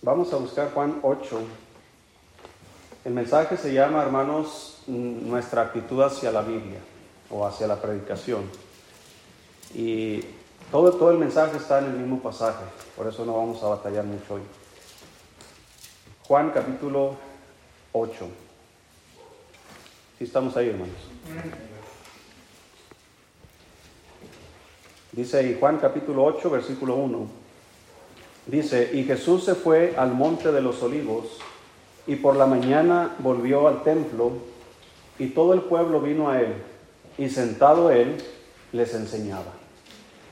[0.00, 1.40] Vamos a buscar Juan 8.
[3.04, 6.78] El mensaje se llama, hermanos, nuestra actitud hacia la Biblia
[7.30, 8.44] o hacia la predicación.
[9.74, 10.20] Y
[10.70, 12.64] todo, todo el mensaje está en el mismo pasaje,
[12.96, 14.42] por eso no vamos a batallar mucho hoy.
[16.28, 17.16] Juan capítulo
[17.92, 18.28] 8.
[20.18, 20.96] Si estamos ahí, hermanos.
[25.10, 27.47] Dice ahí Juan capítulo 8, versículo 1.
[28.48, 31.38] Dice, y Jesús se fue al monte de los olivos
[32.06, 34.32] y por la mañana volvió al templo
[35.18, 36.54] y todo el pueblo vino a él
[37.16, 38.16] y sentado él
[38.72, 39.52] les enseñaba.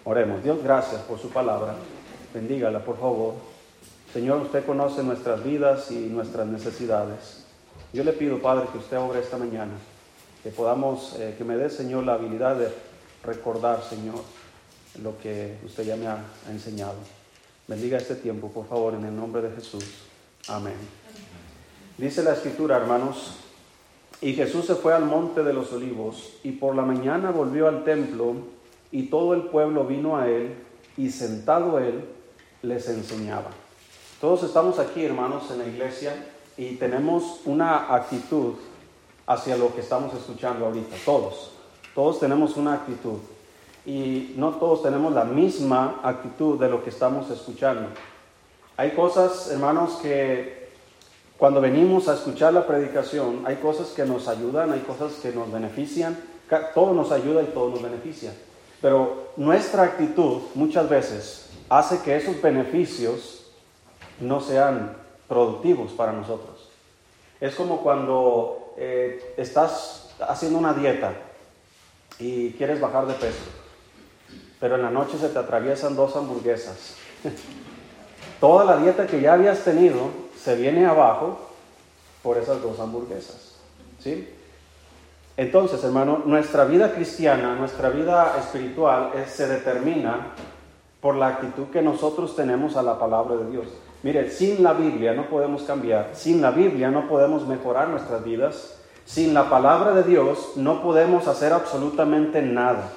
[0.05, 1.74] Oremos, Dios, gracias por su palabra.
[2.33, 3.34] Bendígala, por favor.
[4.12, 7.45] Señor, usted conoce nuestras vidas y nuestras necesidades.
[7.93, 9.73] Yo le pido, Padre, que usted obre esta mañana,
[10.43, 12.69] que podamos, eh, que me dé, Señor, la habilidad de
[13.24, 14.21] recordar, Señor,
[15.02, 16.19] lo que usted ya me ha,
[16.51, 16.95] enseñado.
[17.69, 19.84] Bendiga este tiempo, por favor, en el nombre de Jesús.
[20.47, 20.77] Amén.
[21.98, 23.38] Dice la escritura, hermanos,
[24.21, 27.82] y Jesús se fue al monte de los olivos y por la mañana volvió al
[27.82, 28.35] templo
[28.93, 30.55] y todo el pueblo vino a él
[30.96, 32.05] y sentado él
[32.63, 33.51] les enseñaba.
[34.21, 36.15] Todos estamos aquí, hermanos, en la iglesia
[36.57, 38.55] y tenemos una actitud
[39.27, 40.96] hacia lo que estamos escuchando ahorita.
[41.05, 41.51] Todos,
[41.95, 43.18] todos tenemos una actitud
[43.87, 47.88] y no todos tenemos la misma actitud de lo que estamos escuchando.
[48.76, 50.70] Hay cosas, hermanos, que
[51.38, 55.52] cuando venimos a escuchar la predicación, hay cosas que nos ayudan, hay cosas que nos
[55.52, 56.18] benefician,
[56.74, 58.32] todo nos ayuda y todo nos beneficia.
[58.82, 63.46] Pero nuestra actitud muchas veces hace que esos beneficios
[64.21, 64.97] no sean
[65.28, 66.71] productivos para nosotros.
[67.41, 71.12] Es como cuando eh, estás haciendo una dieta
[72.19, 73.44] y quieres bajar de peso,
[74.60, 76.94] pero en la noche se te atraviesan dos hamburguesas.
[78.41, 81.38] Toda la dieta que ya habías tenido se viene abajo
[82.22, 83.56] por esas dos hamburguesas.
[83.99, 84.28] ¿Sí?
[85.37, 90.28] Entonces, hermano, nuestra vida cristiana, nuestra vida espiritual se determina
[91.00, 93.67] por la actitud que nosotros tenemos a la palabra de Dios.
[94.03, 98.78] Mire, sin la Biblia no podemos cambiar, sin la Biblia no podemos mejorar nuestras vidas,
[99.05, 102.91] sin la palabra de Dios no podemos hacer absolutamente nada.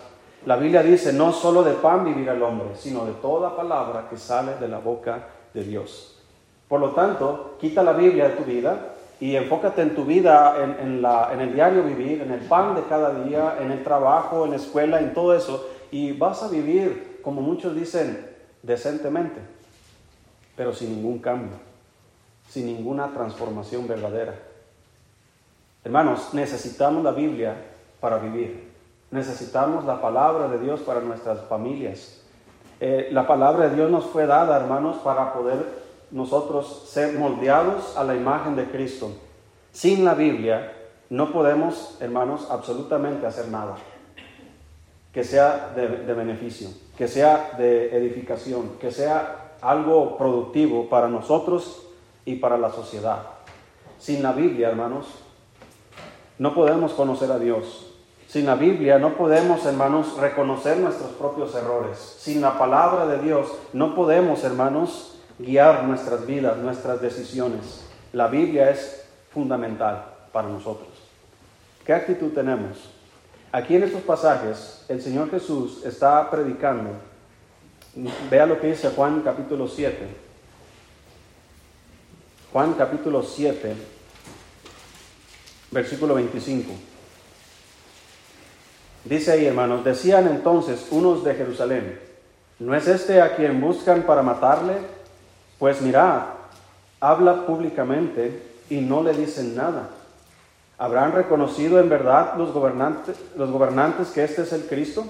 [0.45, 4.17] La Biblia dice, no solo de pan vivirá el hombre, sino de toda palabra que
[4.17, 6.17] sale de la boca de Dios.
[6.67, 11.01] Por lo tanto, quita la Biblia de tu vida y enfócate en tu vida, en,
[11.01, 14.51] la, en el diario vivir, en el pan de cada día, en el trabajo, en
[14.51, 18.25] la escuela, en todo eso, y vas a vivir, como muchos dicen,
[18.61, 19.41] decentemente,
[20.55, 21.57] pero sin ningún cambio,
[22.47, 24.35] sin ninguna transformación verdadera.
[25.83, 27.55] Hermanos, necesitamos la Biblia
[27.99, 28.68] para vivir.
[29.11, 32.21] Necesitamos la palabra de Dios para nuestras familias.
[32.79, 35.65] Eh, la palabra de Dios nos fue dada, hermanos, para poder
[36.11, 39.11] nosotros ser moldeados a la imagen de Cristo.
[39.71, 40.73] Sin la Biblia
[41.09, 43.75] no podemos, hermanos, absolutamente hacer nada
[45.13, 51.87] que sea de, beneficio, que sea de edificación, que sea algo productivo para nosotros
[52.25, 53.23] y para la sociedad.
[53.97, 55.07] Sin la Biblia, hermanos,
[56.37, 57.88] no podemos conocer a Dios.
[58.29, 61.97] Sin la Biblia no podemos, hermanos, reconocer nuestros propios errores.
[61.97, 67.85] Sin la palabra de Dios no podemos, hermanos, guiar nuestras vidas, nuestras decisiones.
[68.13, 69.03] La Biblia es
[69.33, 70.89] fundamental para nosotros.
[71.83, 72.91] ¿Qué actitud tenemos?
[73.51, 76.91] Aquí en estos pasajes el Señor Jesús está predicando.
[78.29, 80.07] Vea lo que dice Juan capítulo 7.
[82.53, 83.75] Juan capítulo 7,
[85.71, 86.88] versículo 25.
[89.05, 91.99] Dice ahí, hermanos, decían entonces unos de Jerusalén,
[92.59, 94.73] ¿no es este a quien buscan para matarle?
[95.57, 96.23] Pues mirad,
[96.99, 99.89] habla públicamente y no le dicen nada.
[100.77, 105.05] ¿Habrán reconocido en verdad los gobernantes, los gobernantes que este es el Cristo?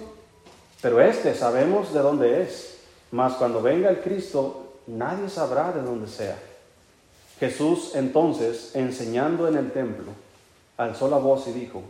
[0.82, 2.80] Pero este sabemos de dónde es,
[3.12, 6.38] mas cuando venga el Cristo nadie sabrá de dónde sea.
[7.40, 10.12] Jesús entonces, enseñando en el templo,
[10.78, 11.84] alzó la voz y dijo,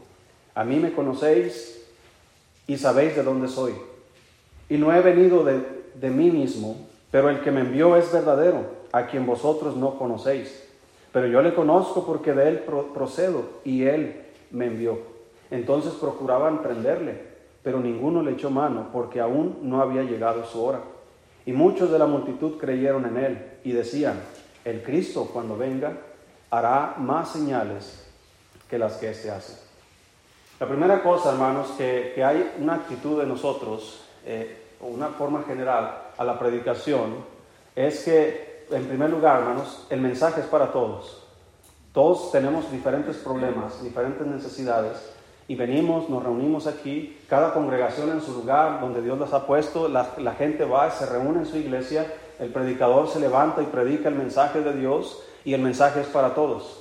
[0.54, 1.79] a mí me conocéis
[2.70, 3.74] y sabéis de dónde soy.
[4.70, 5.60] Y no he venido de,
[5.96, 6.78] de mí mismo,
[7.10, 10.68] pero el que me envió es verdadero, a quien vosotros no conocéis.
[11.12, 12.60] Pero yo le conozco porque de él
[12.94, 14.22] procedo y él
[14.52, 15.00] me envió.
[15.50, 17.20] Entonces procuraban prenderle,
[17.64, 20.82] pero ninguno le echó mano porque aún no había llegado su hora.
[21.48, 24.20] Y muchos de la multitud creyeron en él y decían,
[24.64, 25.94] el Cristo cuando venga
[26.52, 28.08] hará más señales
[28.70, 29.69] que las que éste hace.
[30.60, 36.10] La primera cosa, hermanos, que, que hay una actitud de nosotros, eh, una forma general,
[36.18, 37.16] a la predicación
[37.76, 41.24] es que en primer lugar, hermanos, el mensaje es para todos.
[41.94, 45.14] Todos tenemos diferentes problemas, diferentes necesidades
[45.48, 49.88] y venimos, nos reunimos aquí, cada congregación en su lugar donde Dios las ha puesto,
[49.88, 52.06] la, la gente va, se reúne en su iglesia,
[52.38, 56.36] el predicador se levanta y predica el mensaje de Dios y el mensaje es para
[56.36, 56.79] todos.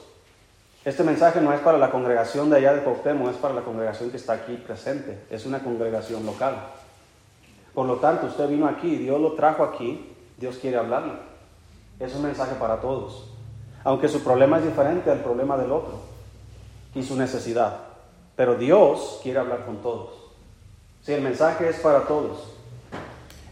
[0.88, 4.10] Este mensaje no es para la congregación de allá de Cuauhtémoc, es para la congregación
[4.10, 6.56] que está aquí presente, es una congregación local.
[7.74, 11.12] Por lo tanto, usted vino aquí, Dios lo trajo aquí, Dios quiere hablarle.
[12.00, 13.30] Es un mensaje para todos.
[13.84, 16.00] Aunque su problema es diferente al problema del otro
[16.94, 17.80] y su necesidad.
[18.34, 20.14] Pero Dios quiere hablar con todos.
[21.02, 22.54] Si el mensaje es para todos.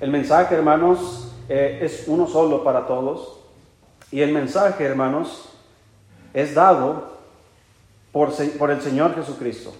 [0.01, 3.41] El mensaje, hermanos, eh, es uno solo para todos.
[4.11, 5.51] Y el mensaje, hermanos,
[6.33, 7.16] es dado
[8.17, 9.75] por, el Señor Jesucristo.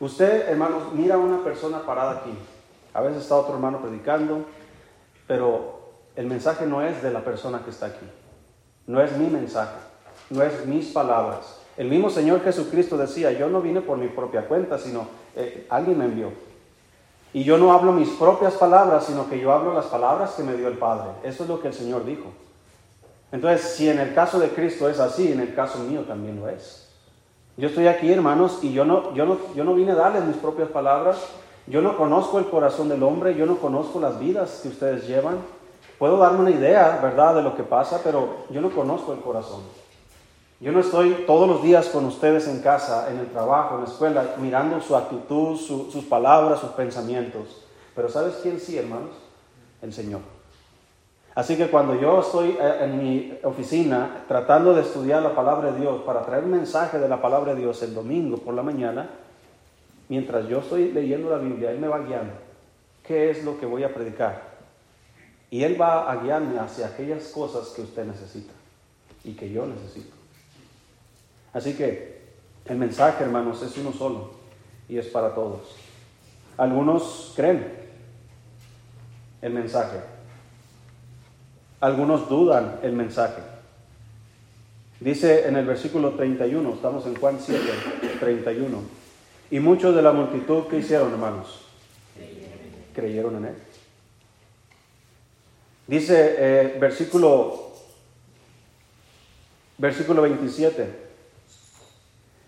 [0.00, 2.30] Usted, hermanos, mira a una persona parada aquí.
[2.94, 4.46] A veces está otro hermano predicando,
[5.26, 5.80] pero
[6.16, 8.06] el mensaje no es de la persona que está aquí.
[8.86, 9.76] No es mi mensaje,
[10.30, 11.58] no es mis palabras.
[11.76, 15.98] El mismo Señor Jesucristo decía, yo no vine por mi propia cuenta, sino eh, alguien
[15.98, 16.32] me envió.
[17.34, 20.56] Y yo no hablo mis propias palabras, sino que yo hablo las palabras que me
[20.56, 21.10] dio el Padre.
[21.24, 22.32] Eso es lo que el Señor dijo.
[23.32, 26.48] Entonces, si en el caso de Cristo es así, en el caso mío también lo
[26.48, 26.85] es.
[27.56, 30.36] Yo estoy aquí, hermanos, y yo no, yo no, yo no vine a darles mis
[30.36, 31.26] propias palabras,
[31.66, 35.38] yo no conozco el corazón del hombre, yo no conozco las vidas que ustedes llevan.
[35.98, 39.62] Puedo darme una idea, ¿verdad?, de lo que pasa, pero yo no conozco el corazón.
[40.60, 43.88] Yo no estoy todos los días con ustedes en casa, en el trabajo, en la
[43.88, 47.64] escuela, mirando su actitud, sus palabras, sus pensamientos.
[47.94, 49.12] Pero ¿sabes quién sí, hermanos?
[49.80, 50.35] El Señor.
[51.36, 55.80] Así que cuando yo estoy eh, en mi oficina tratando de estudiar la palabra de
[55.80, 59.10] Dios para traer mensaje de la palabra de Dios el domingo por la mañana,
[60.08, 62.32] mientras yo estoy leyendo la Biblia, Él me va guiando.
[63.02, 64.56] ¿Qué es lo que voy a predicar?
[65.50, 68.54] Y Él va a guiarme hacia aquellas cosas que usted necesita
[69.22, 70.16] y que yo necesito.
[71.52, 72.16] Así que
[72.64, 74.30] el mensaje, hermanos, es uno solo
[74.88, 75.76] y es para todos.
[76.56, 77.74] Algunos creen
[79.42, 80.15] el mensaje.
[81.80, 83.42] Algunos dudan el mensaje.
[85.00, 87.60] Dice en el versículo 31, estamos en Juan 7,
[88.18, 88.78] 31.
[89.50, 91.66] Y muchos de la multitud que hicieron, hermanos,
[92.94, 93.54] creyeron en él.
[95.86, 97.72] Dice eh, versículo,
[99.76, 101.06] versículo 27.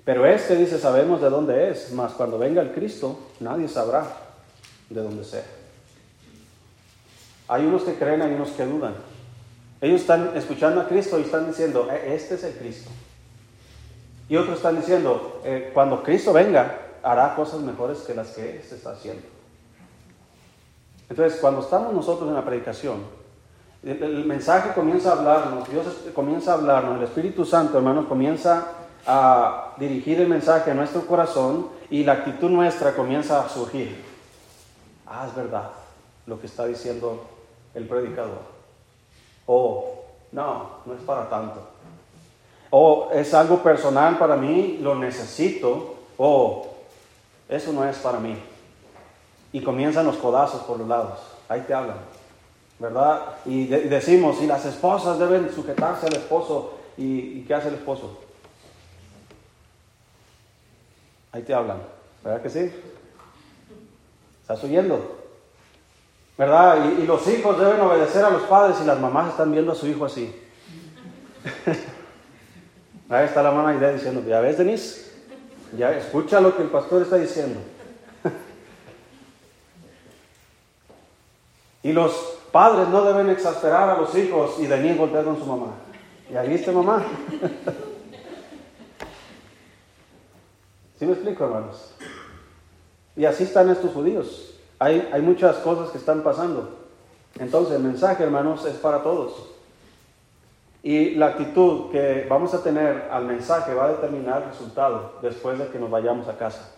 [0.04, 4.06] Pero este dice, sabemos de dónde es, mas cuando venga el Cristo, nadie sabrá
[4.88, 5.44] de dónde sea.
[7.46, 8.94] Hay unos que creen, hay unos que dudan.
[9.80, 12.90] Ellos están escuchando a Cristo y están diciendo, e, este es el Cristo.
[14.28, 18.74] Y otros están diciendo, eh, cuando Cristo venga, hará cosas mejores que las que se
[18.74, 19.22] está haciendo.
[21.08, 23.02] Entonces, cuando estamos nosotros en la predicación,
[23.82, 28.66] el, mensaje comienza a hablarnos, Dios comienza a hablarnos, el Espíritu Santo, hermanos, comienza
[29.06, 34.04] a dirigir el mensaje a nuestro corazón y la actitud nuestra comienza a surgir.
[35.06, 35.70] Ah, es verdad
[36.26, 37.24] lo que está diciendo
[37.74, 38.57] el predicador.
[39.48, 41.60] O, no, no es para tanto.
[42.70, 45.96] O es algo personal para mí, lo necesito.
[46.18, 46.66] O
[47.48, 48.36] eso no es para mí.
[49.52, 51.18] Y comienzan los codazos por los lados.
[51.48, 51.96] Ahí te hablan.
[52.78, 53.36] ¿Verdad?
[53.46, 56.74] Y, decimos, y las esposas deben sujetarse al esposo.
[56.98, 58.18] ¿Y, qué hace el esposo?
[61.32, 61.78] Ahí te hablan.
[62.22, 62.70] ¿Verdad que sí?
[64.42, 65.17] ¿Estás oyendo?
[66.38, 66.92] ¿Verdad?
[66.96, 69.88] Y, los hijos deben obedecer a los padres y las mamás están viendo a su
[69.88, 70.32] hijo así.
[73.10, 75.10] Ahí está la mamá idea diciendo, ya ves, Denise,
[75.76, 77.58] ya escucha lo que el pastor está diciendo.
[81.82, 82.12] y los
[82.52, 85.72] padres no deben exasperar a los hijos y venir voltear con su mamá.
[86.30, 87.02] ¿Ya viste mamá?
[91.00, 91.94] ¿Sí me explico, hermanos?
[93.16, 94.57] Y así están estos judíos.
[94.80, 96.76] Hay, muchas cosas que están pasando.
[97.38, 99.50] Entonces el mensaje, hermanos, es para todos.
[100.82, 105.58] Y la actitud que vamos a tener al mensaje va a determinar el resultado después
[105.58, 106.74] de que nos vayamos a casa.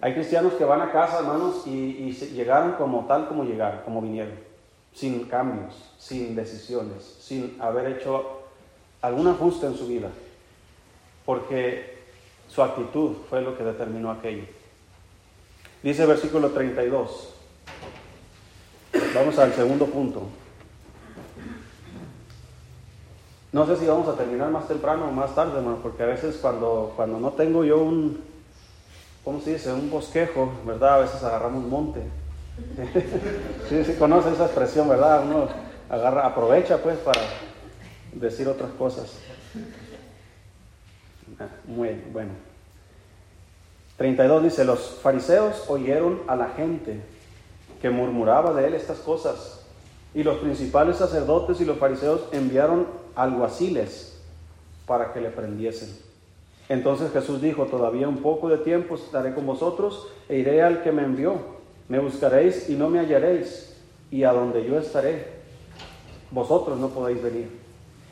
[0.00, 4.34] Hay cristianos que van a casa, hermanos, y, llegaron como tal como llegaron, como vinieron,
[4.92, 8.42] sin cambios, sin decisiones, sin haber hecho
[9.02, 10.08] algún ajuste en su vida,
[11.26, 11.98] porque
[12.46, 14.44] su actitud fue lo que determinó aquello.
[15.82, 17.34] Dice versículo 32.
[19.14, 20.22] Vamos al segundo punto.
[23.52, 26.92] No sé si vamos a terminar más temprano o más tarde, porque a veces cuando,
[26.96, 28.20] cuando no tengo yo un,
[29.24, 29.72] ¿cómo se dice?
[29.72, 30.94] Un bosquejo, ¿verdad?
[30.94, 32.00] A veces agarramos un monte.
[33.68, 35.22] sí, sí, conoce esa expresión, ¿verdad?
[35.24, 35.48] Uno
[35.88, 37.20] agarra, aprovecha pues para,
[38.12, 39.18] decir otras cosas.
[41.38, 42.47] Ah, muy bueno.
[43.98, 47.00] 32 dice, los fariseos oyeron a la gente
[47.82, 49.66] que murmuraba de él estas cosas,
[50.14, 54.20] y los principales sacerdotes y los fariseos enviaron alguaciles
[54.86, 55.90] para que le prendiesen.
[56.68, 60.92] Entonces Jesús dijo, todavía un poco de tiempo estaré con vosotros e iré al que
[60.92, 61.58] me envió.
[61.88, 63.76] Me buscaréis y no me hallaréis,
[64.10, 65.26] y a donde yo estaré,
[66.30, 67.48] vosotros no podéis venir.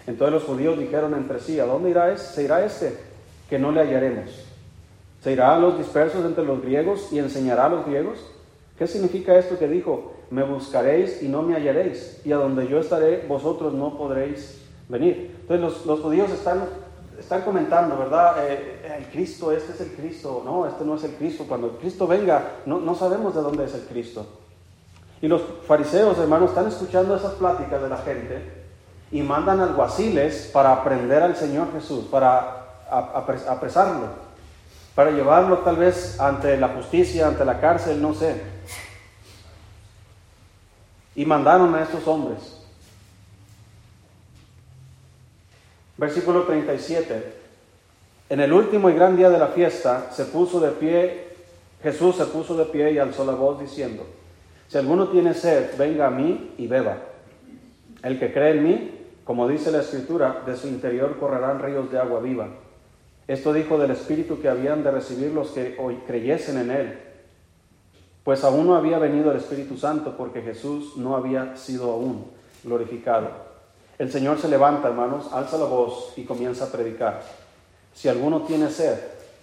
[0.07, 2.27] Entonces los judíos dijeron entre sí, ¿a dónde irá este?
[2.27, 2.97] se irá este?
[3.49, 4.47] Que no le hallaremos.
[5.27, 8.17] ¿Se irá a los dispersos entre los griegos y enseñará a los griegos?
[8.79, 10.13] ¿Qué significa esto que dijo?
[10.31, 15.37] Me buscaréis y no me hallaréis, y a donde yo estaré, vosotros no podréis venir.
[15.41, 16.67] Entonces los, judíos están,
[17.19, 18.37] están comentando, ¿verdad?
[18.49, 20.43] Eh, el Cristo, este es el Cristo.
[20.45, 21.45] No, este no es el Cristo.
[21.49, 24.25] Cuando el Cristo venga, no, no sabemos de dónde es el Cristo.
[25.21, 28.43] Y los fariseos, hermanos, están escuchando esas pláticas de la gente
[29.11, 34.26] y mandan alguaciles para aprender al Señor Jesús, para apresarlo,
[34.97, 38.41] para llevarlo tal vez ante la justicia, ante la cárcel, no sé.
[41.15, 42.65] Y mandaron a estos hombres.
[45.99, 47.35] Versículo 37.
[48.31, 51.29] En el último y gran día de la fiesta se puso de pie,
[51.83, 54.07] Jesús se puso de pie y alzó la voz diciendo,
[54.67, 56.97] si alguno tiene sed, venga a mí y beba.
[58.03, 61.99] El que cree en mí, como dice la Escritura, de su interior correrán ríos de
[61.99, 62.49] agua viva.
[63.29, 66.99] Esto dijo del Espíritu que habían de recibir los que hoy creyesen en Él,
[68.23, 72.31] pues aún no había venido el Espíritu Santo porque Jesús no había sido aún
[72.63, 73.31] glorificado.
[73.99, 77.23] El Señor se levanta, hermanos, alza la voz y comienza a predicar.
[77.95, 78.99] Si alguno tiene sed,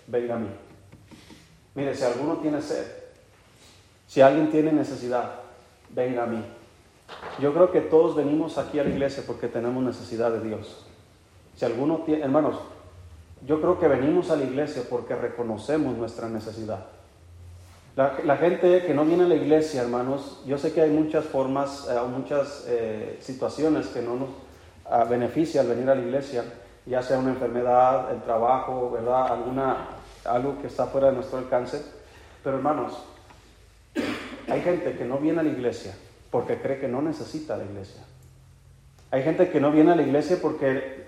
[0.08, 0.50] venga a mí.
[1.75, 2.86] Mire, si alguno tiene sed,
[4.08, 5.40] si alguien tiene necesidad,
[5.90, 6.44] venga a mí.
[7.40, 10.86] Yo creo que todos venimos aquí a la iglesia porque tenemos necesidad de Dios.
[11.56, 12.58] Si alguno tiene, hermanos,
[13.46, 16.86] yo creo que venimos a la iglesia porque reconocemos nuestra necesidad.
[17.96, 21.88] La, gente que no viene a la iglesia, hermanos, yo sé que hay muchas formas,
[21.92, 26.44] eh, muchas eh, situaciones que no nos uh, beneficia al venir a la iglesia,
[26.88, 29.34] ya sea una enfermedad, el trabajo, ¿verdad?
[29.34, 29.90] Alguna,
[30.26, 31.84] algo que está fuera de nuestro alcance.
[32.44, 32.94] Pero hermanos,
[34.50, 35.94] hay gente que no viene a la iglesia
[36.32, 38.02] porque cree que no necesita la iglesia.
[39.12, 41.02] Hay gente que no viene a la iglesia porque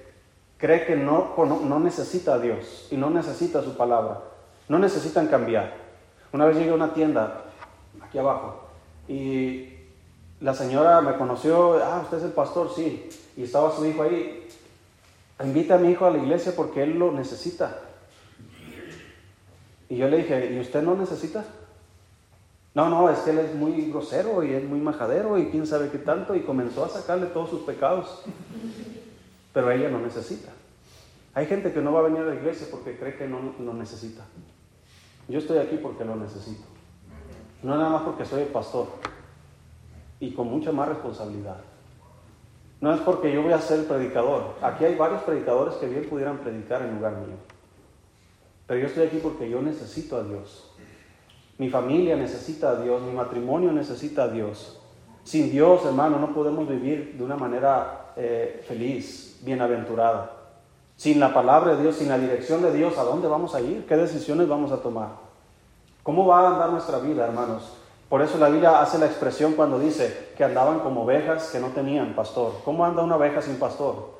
[0.57, 4.21] cree que no, no, necesita a Dios y no necesita su palabra.
[4.67, 5.73] No necesitan cambiar.
[6.31, 7.43] Una vez llegué a una tienda,
[8.01, 8.67] aquí abajo,
[9.07, 9.69] y
[10.41, 14.47] la señora me conoció, ah, usted es el pastor, sí, y estaba su hijo ahí.
[15.43, 17.79] Invita a mi hijo a la iglesia porque él lo necesita.
[19.89, 21.45] Y yo le dije, ¿y usted no necesita?
[22.73, 25.89] No, no, es que él es muy grosero y es muy majadero y quién sabe
[25.89, 28.23] qué tanto y comenzó a sacarle todos sus pecados.
[29.55, 30.51] Pero ella no necesita.
[31.33, 33.73] Hay gente que no va a venir a la iglesia porque cree que no lo
[33.73, 34.25] necesita.
[35.29, 36.65] Yo estoy aquí porque lo necesito.
[37.63, 38.87] No nada más porque soy el pastor
[40.19, 41.55] y con mucha más responsabilidad.
[42.81, 44.55] No es porque yo voy a ser predicador.
[44.61, 47.37] Aquí hay varios predicadores que bien pudieran predicar en lugar mío.
[48.67, 50.69] Pero yo estoy aquí porque yo necesito a Dios.
[51.57, 54.81] Mi familia necesita a Dios, mi matrimonio necesita a Dios.
[55.23, 60.31] Sin Dios, hermano, no podemos vivir de una manera eh, feliz, bienaventurada.
[60.95, 63.85] Sin la palabra de Dios, sin la dirección de Dios, ¿a dónde vamos a ir?
[63.85, 65.09] ¿Qué decisiones vamos a tomar?
[66.03, 67.73] ¿Cómo va a andar nuestra vida, hermanos?
[68.07, 71.69] Por eso la Biblia hace la expresión cuando dice que andaban como ovejas que no
[71.69, 72.53] tenían pastor.
[72.63, 74.11] ¿Cómo anda una oveja sin pastor?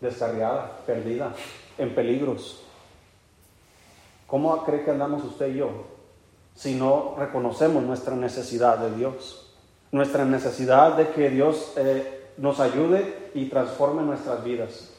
[0.00, 1.32] Descarriada, perdida,
[1.78, 2.62] en peligros.
[4.26, 5.98] ¿Cómo cree que andamos usted y yo?
[6.58, 9.46] si no reconocemos nuestra necesidad de Dios,
[9.92, 14.94] nuestra necesidad de que Dios eh, nos ayude y transforme nuestras vidas.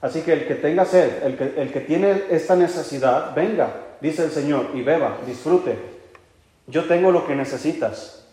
[0.00, 3.70] Así que el que tenga sed, el que, el que tiene esta necesidad, venga,
[4.00, 5.78] dice el Señor, y beba, disfrute.
[6.66, 8.26] Yo tengo lo que necesitas.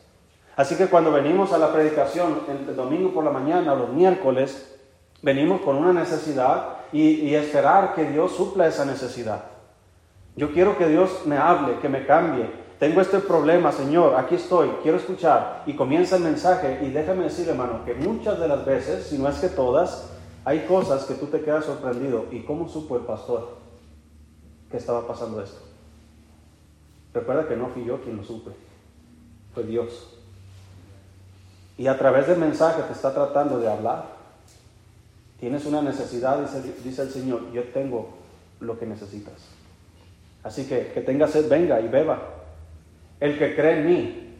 [0.56, 4.76] Así que cuando venimos a la predicación el domingo por la mañana, los miércoles,
[5.22, 9.44] venimos con una necesidad y esperar que Dios supla esa necesidad.
[10.38, 12.48] Yo quiero que Dios me hable, que me cambie.
[12.80, 15.64] Tengo este problema, Señor, aquí estoy, quiero escuchar.
[15.66, 19.28] Y comienza el mensaje y déjame decir, hermano, que muchas de las veces, si no
[19.30, 20.10] es que todas,
[20.46, 22.26] hay cosas que tú te quedas sorprendido.
[22.32, 23.58] ¿Y cómo supo el pastor
[24.70, 25.60] que estaba pasando esto?
[27.14, 28.52] Recuerda que no fui yo quien lo supe,
[29.56, 30.14] fue Dios.
[31.80, 34.06] Y a través del mensaje te está tratando de hablar.
[35.40, 38.10] Tienes una necesidad, dice, dice el Señor, yo tengo
[38.60, 39.34] lo que necesitas.
[40.44, 42.37] Así que que tenga sed, venga y beba.
[43.20, 44.34] El que cree en mí,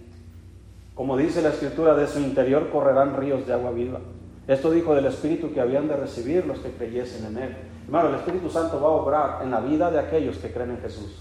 [0.94, 4.00] como dice la escritura, de su interior correrán ríos de agua viva.
[4.48, 7.58] Esto dijo del Espíritu que habían de recibir los que creyesen en Él.
[7.86, 10.82] Hermano, el Espíritu Santo va a obrar en la vida de aquellos que creen en
[10.82, 11.16] Jesús.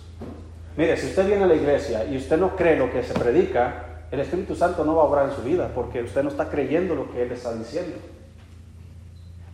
[0.76, 3.84] Mire, si usted viene a la iglesia y usted no cree lo que se predica,
[4.10, 6.94] el Espíritu Santo no va a obrar en su vida porque usted no está creyendo
[6.94, 7.96] lo que Él está diciendo.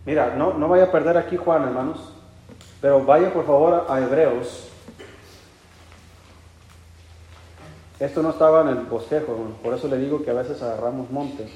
[0.05, 2.13] Mira, no, no vaya a perder aquí Juan, hermanos,
[2.81, 4.69] pero vaya por favor a Hebreos.
[8.03, 9.33] Esto no estaba en el bosquejo,
[9.63, 11.47] por eso le digo que a veces agarramos monte.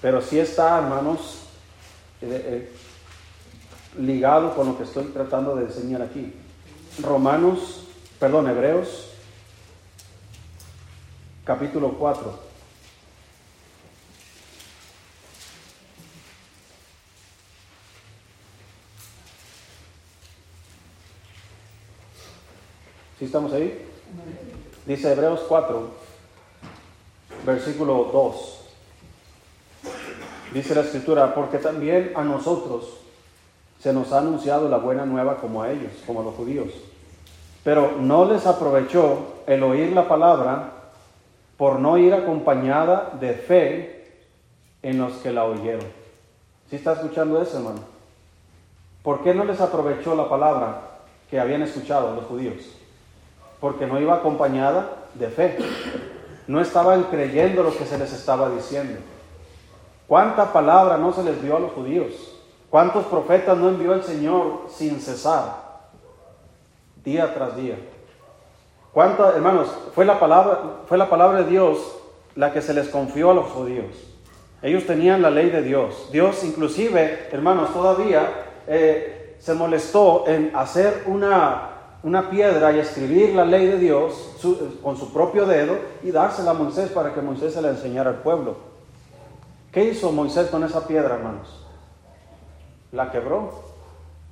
[0.00, 1.44] Pero sí está, hermanos,
[2.22, 2.72] eh, eh,
[4.00, 6.34] ligado con lo que estoy tratando de enseñar aquí.
[7.00, 7.86] Romanos,
[8.18, 9.12] perdón, Hebreos,
[11.44, 12.40] capítulo 4.
[23.20, 23.86] ¿Sí estamos ahí?
[24.84, 25.90] Dice Hebreos 4,
[27.46, 28.58] versículo 2.
[30.52, 32.98] Dice la escritura, porque también a nosotros
[33.78, 36.72] se nos ha anunciado la buena nueva como a ellos, como a los judíos.
[37.62, 40.72] Pero no les aprovechó el oír la palabra
[41.56, 44.24] por no ir acompañada de fe
[44.82, 45.86] en los que la oyeron.
[46.68, 47.80] ¿Sí está escuchando eso, hermano?
[49.04, 50.80] ¿Por qué no les aprovechó la palabra
[51.30, 52.81] que habían escuchado los judíos?
[53.62, 55.56] Porque no iba acompañada de fe.
[56.46, 59.00] No estaban creyendo lo que se les estaba diciendo.
[60.06, 62.12] ¿Cuánta palabra no se les dio a los judíos?
[62.68, 65.62] ¿Cuántos profetas no envió el Señor sin cesar?
[67.04, 67.76] Día tras día.
[68.92, 71.78] ¿Cuántas, hermanos, fue la, palabra, fue la palabra de Dios
[72.34, 73.86] la que se les confió a los judíos?
[74.60, 76.10] Ellos tenían la ley de Dios.
[76.12, 78.28] Dios inclusive, hermanos, todavía
[78.66, 81.71] eh, se molestó en hacer una,
[82.02, 84.36] una piedra y escribir la ley de Dios
[84.82, 88.22] con su propio dedo y dársela a Moisés para que Moisés se la enseñara al
[88.22, 88.56] pueblo.
[89.70, 91.64] ¿Qué hizo Moisés con esa piedra, hermanos?
[92.90, 93.72] La quebró.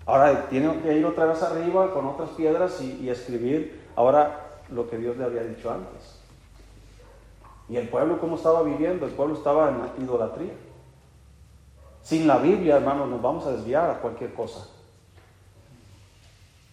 [0.04, 4.98] Ahora tiene que ir otra vez arriba con otras piedras y, escribir ahora lo que
[4.98, 6.18] Dios le había dicho antes.
[7.68, 9.06] ¿Y el pueblo cómo estaba viviendo?
[9.06, 10.52] El pueblo estaba en idolatría.
[12.02, 14.66] Sin la Biblia, hermanos, nos vamos a desviar a cualquier cosa.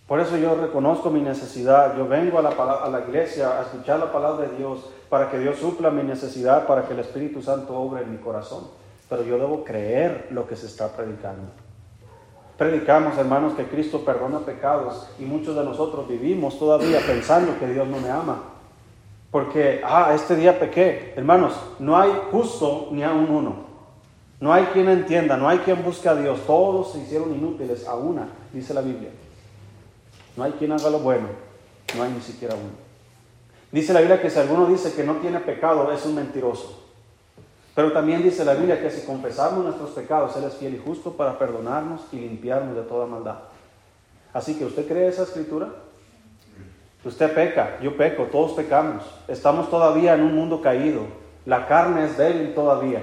[0.08, 1.98] Por eso yo reconozco mi necesidad.
[1.98, 5.38] Yo vengo a la, a la iglesia a escuchar la palabra de Dios para que
[5.38, 8.67] Dios supla mi necesidad, para que el Espíritu Santo obre en mi corazón.
[9.10, 11.52] Pero yo debo creer lo que se está predicando.
[12.58, 17.88] Predicamos, hermanos, que Cristo perdona pecados y muchos de nosotros vivimos todavía pensando que Dios
[17.88, 18.43] no me ama.
[19.30, 21.13] Porque, ah, este día pequé.
[21.15, 23.67] Hermanos, no hay justo ni a un uno.
[24.39, 26.39] No hay quien entienda, no hay quien busque a Dios.
[26.48, 29.10] Todos se hicieron inútiles a una, dice la Biblia.
[30.38, 31.28] No hay quien haga lo bueno,
[31.97, 32.88] no hay ni siquiera uno.
[33.71, 36.84] Dice la Biblia que si alguno dice que no tiene pecado, es un mentiroso.
[37.76, 41.13] Pero también dice la Biblia que si confesamos nuestros pecados, Él es fiel y justo
[41.13, 43.39] para perdonarnos y limpiarnos de toda maldad.
[44.34, 45.69] Así que usted cree esa escritura.
[47.04, 49.04] Usted peca, yo peco, todos pecamos.
[49.28, 51.02] Estamos todavía en un mundo caído.
[51.45, 53.02] La carne es débil todavía.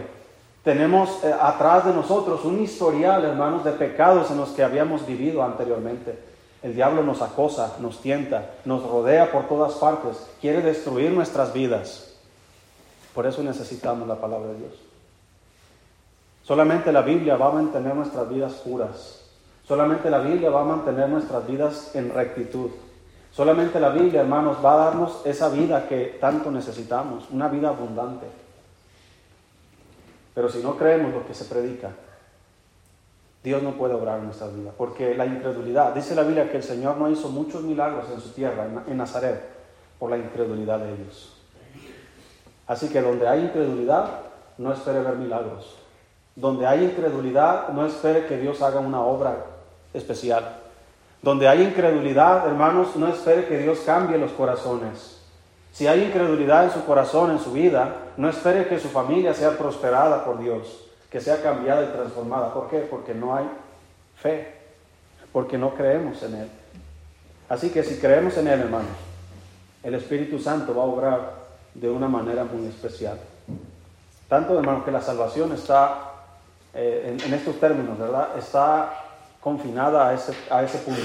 [0.63, 5.43] Tenemos eh, atrás de nosotros un historial, hermanos, de pecados en los que habíamos vivido
[5.43, 6.34] anteriormente.
[6.65, 12.15] El diablo nos acosa, nos tienta, nos rodea por todas partes, quiere destruir nuestras vidas.
[13.13, 14.73] Por eso necesitamos la palabra de Dios.
[16.43, 19.21] Solamente la Biblia va a mantener nuestras vidas puras.
[19.69, 22.71] Solamente la Biblia va a mantener nuestras vidas en rectitud.
[23.31, 28.25] Solamente la Biblia, hermanos, va a darnos esa vida que tanto necesitamos, una vida abundante.
[30.35, 31.91] Pero si no creemos lo que se predica,
[33.45, 36.63] Dios no puede obrar en nuestra vida, porque la incredulidad, dice la Biblia que el
[36.63, 39.39] Señor no hizo muchos milagros en su tierra, en Nazaret,
[39.99, 41.37] por la incredulidad de ellos.
[42.67, 44.07] Así que donde hay incredulidad,
[44.57, 45.77] no espere ver milagros.
[46.35, 49.37] Donde hay incredulidad, no espere que Dios haga una obra
[49.93, 50.61] especial.
[51.21, 55.21] Donde hay incredulidad, hermanos, no espere que Dios cambie los corazones.
[55.71, 59.59] Si hay incredulidad en su corazón, en su vida, no espere que su familia sea
[59.59, 62.53] prosperada por Dios que sea cambiada y transformada.
[62.53, 62.79] ¿Por qué?
[62.81, 63.45] Porque no hay
[64.17, 64.53] fe,
[65.33, 66.49] porque no creemos en Él.
[67.49, 68.91] Así que si creemos en Él, hermanos,
[69.85, 71.35] el Espíritu Santo va a obrar
[71.73, 73.17] de una manera muy especial.
[74.29, 76.15] Tanto, hermanos, que la salvación está,
[76.75, 78.37] eh, en, estos términos, ¿verdad?
[78.37, 78.93] Está
[79.41, 81.01] confinada a ese, a ese punto.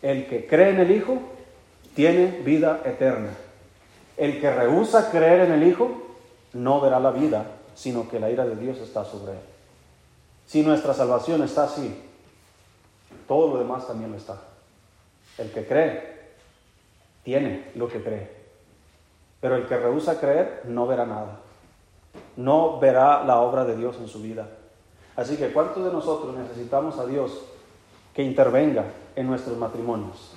[0.00, 1.18] El que cree en el Hijo
[1.94, 3.32] tiene vida eterna.
[4.16, 5.90] El que rehúsa creer en el Hijo
[6.54, 9.38] no verá la vida, sino que la ira de Dios está sobre él.
[10.46, 11.96] Si nuestra salvación está así,
[13.28, 14.36] todo lo demás también lo está.
[15.36, 16.18] El que cree,
[17.22, 18.32] tiene lo que cree.
[19.40, 21.38] Pero el que rehúsa creer, no verá nada.
[22.34, 24.48] no verá la obra de Dios en su vida.
[25.14, 27.42] Así que, ¿cuántos de nosotros necesitamos a Dios
[28.12, 30.32] que intervenga en nuestros matrimonios?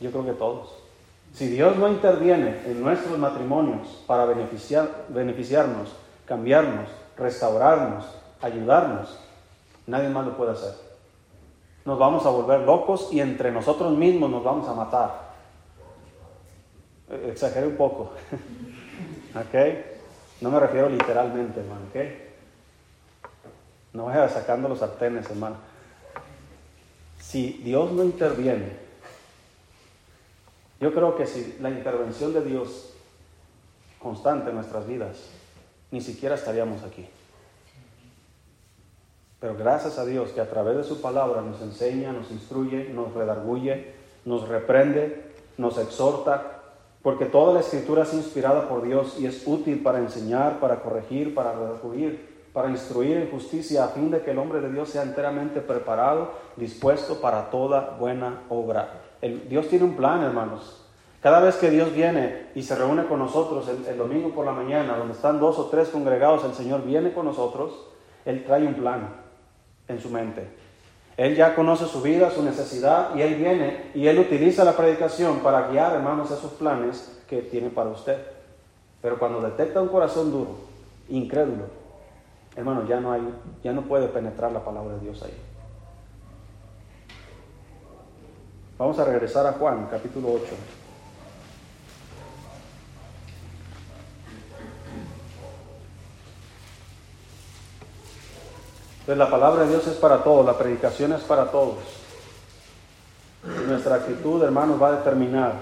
[0.00, 0.89] Yo creo que todos.
[1.32, 5.94] Si Dios no interviene en nuestros matrimonios para beneficiar, beneficiarnos,
[6.26, 8.04] cambiarnos, restaurarnos,
[8.42, 9.18] ayudarnos,
[9.86, 10.74] nadie más lo puede hacer.
[11.84, 15.30] Nos vamos a volver locos y entre nosotros mismos nos vamos a matar.
[17.10, 18.12] Eh, exageré un poco.
[19.34, 19.54] ¿Ok?
[20.40, 21.82] No me refiero literalmente, hermano.
[21.88, 22.00] ¿Ok?
[23.92, 25.56] No vaya sacando los sartenes, hermano.
[27.18, 28.89] Si Dios no interviene,
[30.80, 32.94] yo creo que si la intervención de Dios
[33.98, 35.18] constante en nuestras vidas,
[35.90, 37.06] ni siquiera estaríamos aquí.
[39.40, 43.14] Pero gracias a Dios que a través de su palabra nos enseña, nos instruye, nos
[43.14, 43.92] redarguye,
[44.24, 46.60] nos reprende, nos exhorta,
[47.02, 51.34] porque toda la escritura es inspirada por Dios y es útil para enseñar, para corregir,
[51.34, 55.02] para redarguir, para instruir en justicia, a fin de que el hombre de Dios sea
[55.02, 58.99] enteramente preparado, dispuesto para toda buena obra.
[59.22, 60.80] El, Dios tiene un plan, hermanos.
[61.22, 64.96] Cada vez que Dios viene y se reúne con nosotros el, domingo por la mañana,
[64.96, 67.88] donde están dos o tres congregados, el Señor viene con nosotros,
[68.24, 69.08] Él trae un plan
[69.86, 70.48] en su mente.
[71.18, 75.40] Él ya conoce su vida, su necesidad, y Él viene y Él utiliza la predicación
[75.40, 78.16] para guiar, hermanos, esos planes que tiene para usted.
[79.02, 80.56] Pero cuando detecta un corazón duro,
[81.10, 81.64] incrédulo,
[82.56, 83.22] hermano, ya no hay,
[83.62, 85.34] ya no puede penetrar la palabra de Dios ahí.
[88.80, 90.42] Vamos a regresar a Juan, capítulo 8.
[99.00, 101.76] Entonces la palabra de Dios es para todos, la predicación es para todos.
[103.66, 105.56] nuestra actitud, hermanos, va a determinar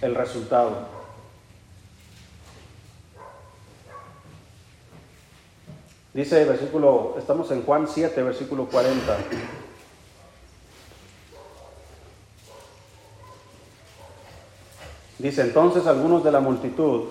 [0.00, 0.72] el resultado.
[6.12, 9.18] Dice el versículo, estamos en Juan 7, versículo 40.
[15.18, 17.04] Dice entonces algunos de la multitud,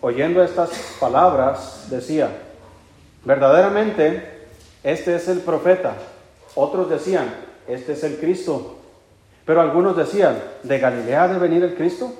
[0.00, 2.30] oyendo estas palabras, decía,
[3.24, 4.34] verdaderamente
[4.82, 5.94] este es el profeta.
[6.54, 7.34] Otros decían,
[7.68, 8.76] este es el Cristo.
[9.44, 12.12] Pero algunos decían, ¿de Galilea ha de venir el Cristo?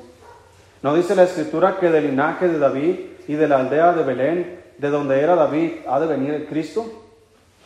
[0.83, 4.61] ¿No dice la escritura que del linaje de David y de la aldea de Belén,
[4.77, 6.85] de donde era David, ha de venir el Cristo?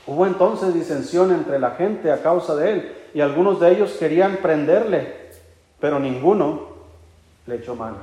[0.07, 4.37] Hubo entonces disensión entre la gente a causa de él, y algunos de ellos querían
[4.37, 5.12] prenderle,
[5.81, 6.78] pero ninguno
[7.49, 7.97] le echó mano.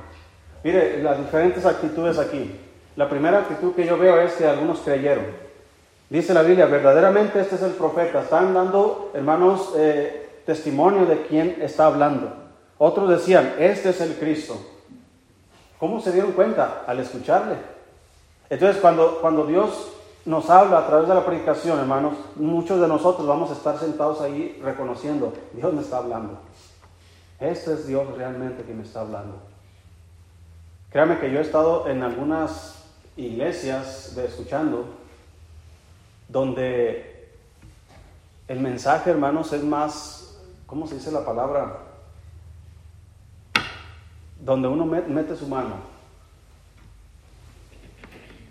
[0.62, 2.60] Mire las diferentes actitudes aquí.
[2.96, 5.26] La primera actitud que yo veo es que algunos creyeron.
[6.10, 8.22] Dice la Biblia, verdaderamente este es el profeta.
[8.22, 12.32] Están dando, hermanos, eh, testimonio de quién está hablando.
[12.78, 14.56] Otros decían, este es el Cristo.
[15.78, 16.84] ¿Cómo se dieron cuenta?
[16.86, 17.56] Al escucharle.
[18.50, 19.92] Entonces, cuando, cuando Dios
[20.24, 24.20] nos habla a través de la predicación, hermanos, muchos de nosotros vamos a estar sentados
[24.20, 26.40] ahí reconociendo, Dios me está hablando.
[27.38, 29.40] Este es Dios realmente que me está hablando.
[30.90, 32.84] Créame que yo he estado en algunas
[33.16, 34.86] iglesias de escuchando
[36.28, 37.28] donde
[38.48, 41.78] el mensaje, hermanos, es más, ¿cómo se dice la palabra?
[44.40, 45.76] Donde uno mete su mano.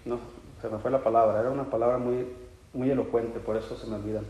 [0.04, 0.20] No,
[0.62, 2.28] se me fue la palabra, era una palabra muy,
[2.74, 4.22] muy elocuente, por eso se me olvida.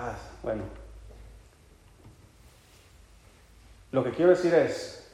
[0.00, 0.62] Ah, bueno.
[3.90, 5.10] Lo que quiero decir es,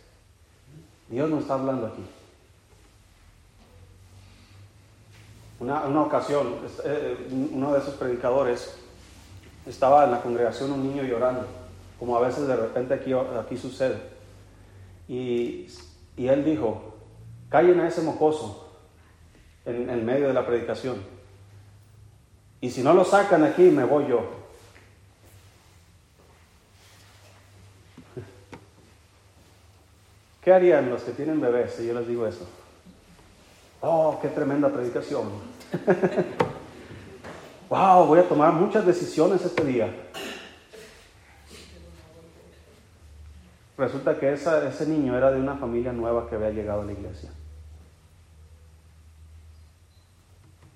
[1.09, 2.05] Dios no está hablando aquí.
[5.59, 8.77] Una, ocasión, eh, uno de esos predicadores
[9.64, 11.47] estaba en la congregación un niño llorando,
[11.99, 13.97] como a veces de repente aquí, sucede.
[15.09, 15.66] Y,
[16.18, 16.97] y él dijo,
[17.49, 18.68] callen a ese mocoso
[19.64, 21.03] en, en medio de la predicación.
[22.61, 24.43] Y si no lo sacan aquí, me voy yo.
[30.44, 32.46] ¿Qué harían los que tienen bebés si yo les digo eso?
[33.80, 35.30] Oh, qué tremenda predicación.
[37.70, 39.88] wow, voy a tomar muchas decisiones este día.
[43.78, 47.30] Resulta que ese niño era de una familia nueva que había llegado a la iglesia.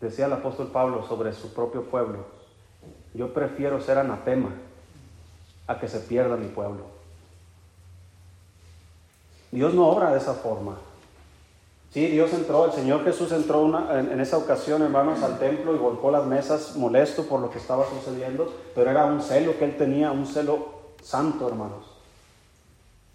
[0.01, 2.25] Decía el apóstol Pablo sobre su propio pueblo,
[3.13, 4.51] yo prefiero ser anatema
[5.67, 6.98] a que se pierda mi pueblo.
[9.51, 10.77] Dios no obra de esa forma.
[11.91, 16.11] Sí, Dios entró, el Señor Jesús entró en, esa ocasión, hermanos, al templo y volcó
[16.11, 20.11] las mesas molesto por lo que estaba sucediendo, pero era un celo que él tenía,
[20.11, 20.69] un celo
[21.03, 21.87] santo, hermanos.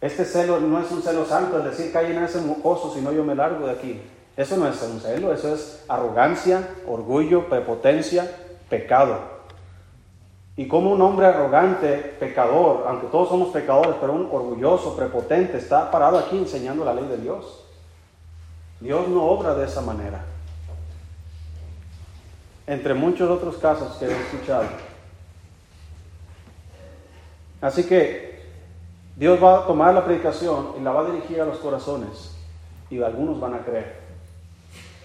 [0.01, 3.11] Este celo no es un celo santo, es decir, cae en ese mocoso, si no
[3.11, 4.01] yo me largo de aquí.
[4.35, 8.29] Eso no es un celo, eso es arrogancia, orgullo, prepotencia,
[8.69, 9.19] pecado.
[10.55, 15.89] Y como un hombre arrogante, pecador, aunque todos somos pecadores, pero un orgulloso, prepotente, está
[15.89, 17.65] parado aquí enseñando la ley de Dios.
[18.79, 20.25] Dios no obra de esa manera.
[22.67, 24.65] Entre muchos otros casos que he escuchado.
[27.59, 28.43] Así que
[29.15, 32.35] Dios va a tomar la predicación y la va a dirigir a los corazones
[32.89, 34.01] y algunos van a creer.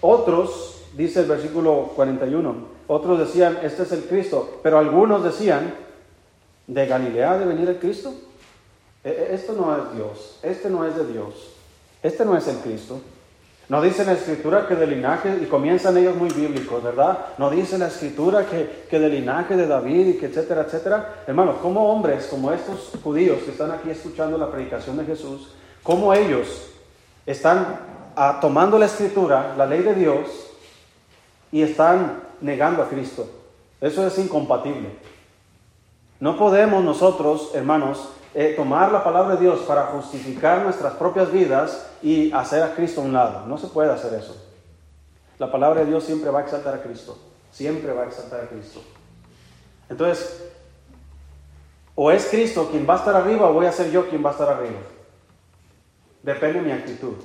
[0.01, 5.75] Otros, dice el versículo 41, otros decían, este es el Cristo, pero algunos decían,
[6.65, 8.15] ¿de Galilea de venir el Cristo?
[9.03, 11.51] E, e, esto no es Dios, este no es de Dios,
[12.01, 12.99] este no es el Cristo.
[13.69, 17.27] No dice la escritura que del linaje, y comienzan ellos muy bíblicos, ¿verdad?
[17.37, 21.23] No dice la escritura que, que del linaje de David y que etcétera, etcétera.
[21.27, 26.11] Hermanos, como hombres, como estos judíos que están aquí escuchando la predicación de Jesús, como
[26.11, 26.71] ellos
[27.27, 27.81] están
[28.15, 30.49] ah, tomando la escritura, la ley de Dios,
[31.51, 33.27] y están negando a Cristo.
[33.81, 34.89] Eso es incompatible.
[36.19, 41.87] No podemos nosotros, hermanos, eh, tomar la palabra de Dios para justificar nuestras propias vidas
[42.01, 43.45] y hacer a Cristo a un lado.
[43.47, 44.35] No se puede hacer eso.
[45.37, 47.17] La palabra de Dios siempre va a exaltar a Cristo.
[47.51, 48.81] Siempre va a exaltar a Cristo.
[49.89, 50.43] Entonces,
[51.95, 54.29] o es Cristo quien va a estar arriba o voy a ser yo quien va
[54.29, 54.79] a estar arriba.
[56.21, 57.15] Depende de mi actitud.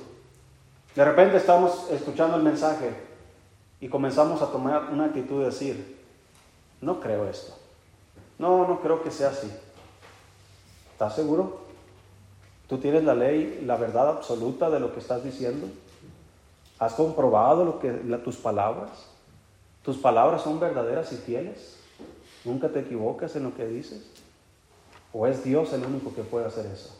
[0.95, 2.89] De repente estamos escuchando el mensaje
[3.79, 5.97] y comenzamos a tomar una actitud de decir,
[6.81, 7.53] no creo esto.
[8.37, 9.51] No, no creo que sea así.
[10.91, 11.59] ¿Estás seguro?
[12.67, 15.67] ¿Tú tienes la ley, la verdad absoluta de lo que estás diciendo?
[16.79, 17.91] ¿Has comprobado lo que,
[18.23, 18.91] tus palabras?
[19.83, 21.77] ¿Tus palabras son verdaderas y fieles?
[22.43, 24.03] ¿Nunca te equivocas en lo que dices?
[25.13, 26.95] ¿O es Dios el único que puede hacer eso?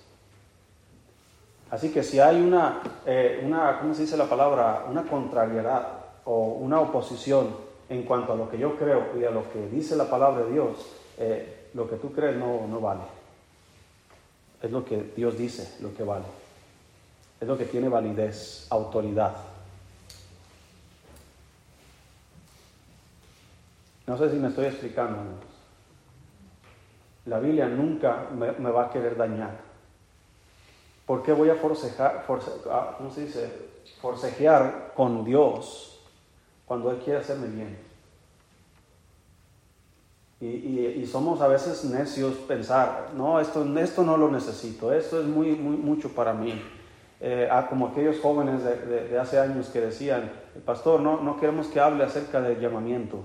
[1.71, 4.85] Así que si hay una, eh, una ¿cómo se dice la palabra?
[4.89, 7.55] Una contrariedad o una oposición
[7.89, 10.51] en cuanto a lo que yo creo y a lo que dice la palabra de
[10.51, 10.77] Dios,
[11.17, 13.01] eh, lo que tú crees no, no vale.
[14.61, 16.25] Es lo que Dios dice, lo que vale.
[17.39, 19.35] Es lo que tiene validez, autoridad.
[24.07, 25.17] No sé si me estoy explicando.
[27.25, 29.51] La Biblia nunca me, va a querer dañar.
[31.05, 32.25] ¿Por qué voy a forcejar,
[32.71, 33.65] ah, ¿cómo se dice?
[34.01, 35.94] forcejear con Dios
[36.65, 37.85] cuando Él quiere hacerme bien?
[40.41, 45.51] Y, somos a veces necios pensar, no, esto, esto no lo necesito, esto es muy,
[45.51, 46.61] muy mucho para mí.
[47.21, 50.29] Eh, como aquellos jóvenes de, hace años que decían,
[50.65, 53.19] pastor, no, no queremos que hable acerca del llamamiento,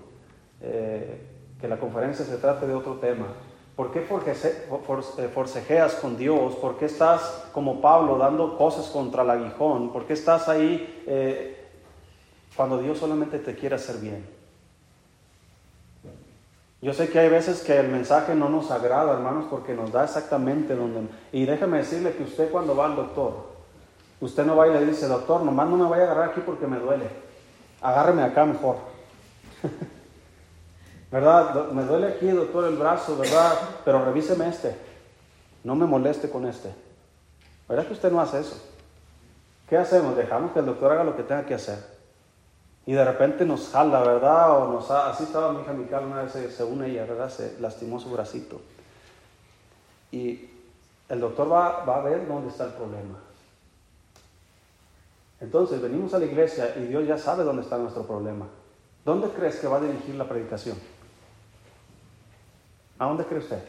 [0.62, 1.26] eh,
[1.61, 3.26] que la conferencia se trate de otro tema.
[3.74, 6.55] ¿Por qué eh, forcejeas con Dios?
[6.57, 9.92] ¿Por qué estás como Pablo dando cosas contra el aguijón?
[9.92, 11.05] ¿Por qué estás ahí
[12.61, 14.23] cuando Dios solamente te quiere hacer bien?
[16.83, 20.05] Yo sé que hay veces que el mensaje no nos agrada, hermanos, porque nos da
[20.05, 21.09] exactamente donde...
[21.33, 23.46] Y déjame decirle que usted cuando va al doctor,
[24.20, 26.66] usted no va y le dice, doctor, nomás no me vaya a agarrar aquí porque
[26.66, 27.07] me duele.
[27.81, 28.77] Agárreme acá mejor.
[31.11, 31.70] ¿Verdad?
[31.70, 33.55] Me duele aquí, doctor, el brazo, ¿verdad?
[33.87, 34.77] Pero revíseme este.
[35.64, 36.68] No me moleste con este.
[37.66, 38.62] ¿Verdad que usted no hace eso?
[39.66, 40.14] ¿Qué hacemos?
[40.14, 41.99] Dejamos que el doctor haga lo que tenga que hacer
[42.87, 44.59] y de repente nos jala, ¿verdad?
[44.59, 47.31] O nos así estaba mi hija Mical una vez, se, une ella, ¿verdad?
[47.31, 48.61] Se lastimó su bracito.
[50.11, 50.49] Y
[51.09, 53.19] el doctor va, va a ver dónde está el problema.
[55.40, 58.47] Entonces venimos a la iglesia y Dios ya sabe dónde está nuestro problema.
[59.05, 60.77] ¿Dónde crees que va a dirigir la predicación?
[62.99, 63.62] ¿A dónde cree usted?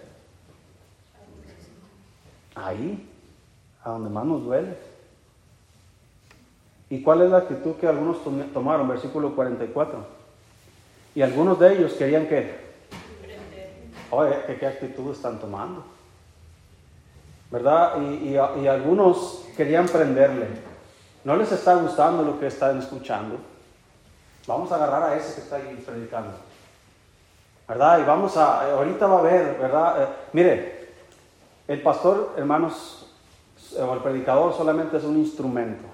[2.53, 3.09] Ahí,
[3.83, 4.90] a donde más nos duele.
[6.91, 8.17] ¿Y cuál es la actitud que algunos
[8.53, 8.85] tomaron?
[8.89, 9.97] Versículo 44.
[11.15, 12.53] Y algunos de ellos querían que,
[14.09, 15.85] oye, ¿qué, actitud están tomando?
[17.49, 17.93] ¿Verdad?
[18.01, 20.47] Y, y, algunos querían prenderle.
[21.23, 23.37] No les está gustando lo que están escuchando.
[24.45, 26.33] Vamos a agarrar a ese que está ahí predicando.
[27.69, 27.99] ¿Verdad?
[27.99, 30.03] Y vamos a, ahorita va a ver, ¿verdad?
[30.03, 30.89] Eh, mire,
[31.69, 33.13] el pastor, hermanos,
[33.79, 35.90] o el predicador solamente es un instrumento.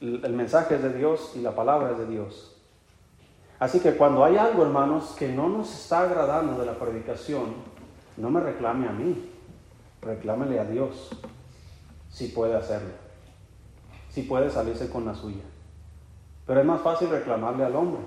[0.00, 2.56] El mensaje es de Dios y la palabra es de Dios.
[3.58, 7.54] Así que cuando hay algo, hermanos, que no nos está agradando de la predicación,
[8.16, 9.30] no me reclame a mí,
[10.00, 11.10] reclámele a Dios,
[12.08, 12.94] si puede hacerlo,
[14.08, 15.42] si puede salirse con la suya.
[16.46, 18.00] Pero es más fácil reclamarle al hombre,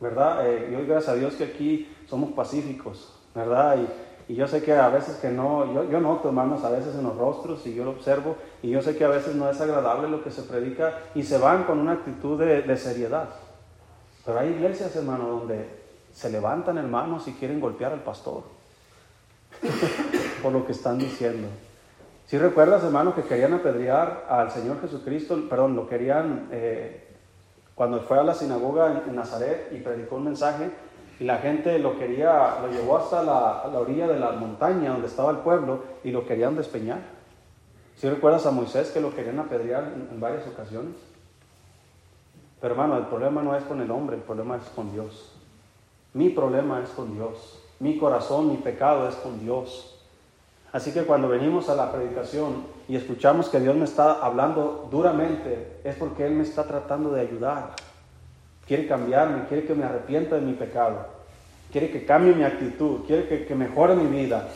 [0.00, 0.46] ¿verdad?
[0.46, 3.78] Eh, y hoy gracias a Dios que aquí somos pacíficos, ¿verdad?
[3.78, 7.04] Y yo sé que a veces que no, yo, yo noto, hermanos, a veces en
[7.04, 10.08] los rostros y yo lo observo, y yo sé que a veces no es agradable
[10.08, 13.28] lo que se predica y se van con una actitud de, de seriedad.
[14.24, 15.68] Pero hay iglesias, hermano, donde
[16.12, 18.42] se levantan hermanos y quieren golpear al pastor
[20.42, 21.48] por lo que están diciendo.
[22.26, 27.08] Si recuerdas, hermano, que querían apedrear al Señor Jesucristo, perdón, lo querían eh,
[27.74, 30.70] cuando fue a la sinagoga en, Nazaret y predicó un mensaje,
[31.20, 35.06] y la gente lo quería, lo llevó hasta la, la orilla de la montaña donde
[35.06, 37.00] estaba el pueblo y lo querían despeñar.
[37.94, 40.94] Si recuerdas a Moisés que lo querían apedrear en, en varias ocasiones.
[42.58, 45.32] Pero hermano, el problema no es con el hombre, el problema es con Dios.
[46.14, 47.62] Mi problema es con Dios.
[47.80, 49.98] Mi corazón, mi pecado es con Dios.
[50.72, 55.80] Así que cuando venimos a la predicación y escuchamos que Dios me está hablando duramente,
[55.84, 57.74] es porque Él me está tratando de ayudar.
[58.70, 61.04] Quiere cambiarme, quiere que me arrepienta de mi pecado,
[61.72, 64.48] quiere que cambie mi actitud, quiere que, mejore mi vida.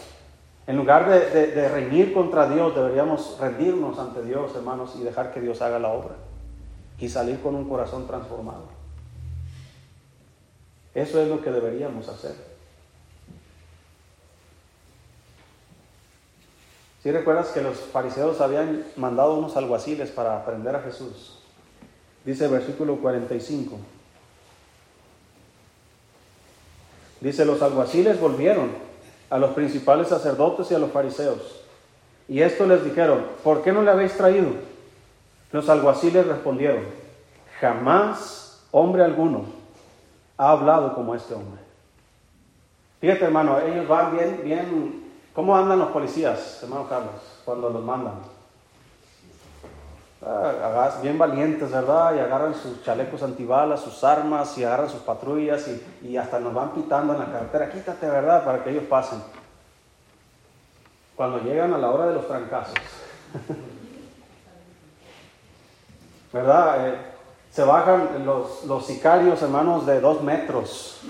[0.68, 5.40] En lugar de, de reñir contra Dios, deberíamos rendirnos ante Dios, hermanos, y dejar que
[5.40, 6.14] Dios haga la obra
[6.96, 8.68] y salir con un corazón transformado.
[10.94, 12.36] Eso es lo que deberíamos hacer.
[17.02, 21.40] Si recuerdas que los fariseos habían mandado unos alguaciles para aprender a Jesús.
[22.24, 23.76] Dice el versículo 45.
[27.24, 28.70] Dice, los alguaciles volvieron
[29.30, 31.62] a los principales sacerdotes y a los fariseos.
[32.28, 34.48] Y esto les dijeron, ¿por qué no le habéis traído?
[35.50, 36.84] Los alguaciles respondieron,
[37.60, 39.46] jamás hombre alguno
[40.36, 41.62] ha hablado como este hombre.
[43.00, 48.33] Fíjate hermano, ellos van bien, bien ¿Cómo andan los policías, hermano Carlos, cuando los mandan?
[50.22, 52.14] Ah, bien valientes, ¿verdad?
[52.14, 55.66] Y agarran sus chalecos antibalas, sus armas, y agarran sus patrullas,
[56.02, 57.70] y, hasta nos van pitando en la carretera.
[57.70, 58.44] Quítate, ¿verdad?
[58.44, 59.22] Para que ellos pasen.
[61.14, 62.74] Cuando llegan a la hora de los trancazos,
[66.32, 66.88] ¿verdad?
[66.88, 66.98] Eh,
[67.50, 71.02] se bajan los, los sicarios, hermanos, de dos metros,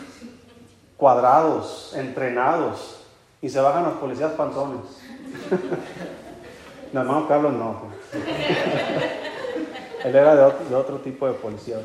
[0.97, 3.01] cuadrados, entrenados
[3.41, 4.83] y se bajan los policías panzones.
[6.95, 7.83] no, hermano Carlos no.
[10.05, 11.79] Él era de otro, tipo de policía.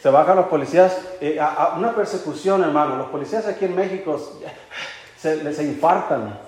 [0.00, 2.96] Se bajan los policías, eh, a, una persecución, hermano.
[2.96, 4.20] Los policías aquí en México
[5.18, 6.38] se, se infartan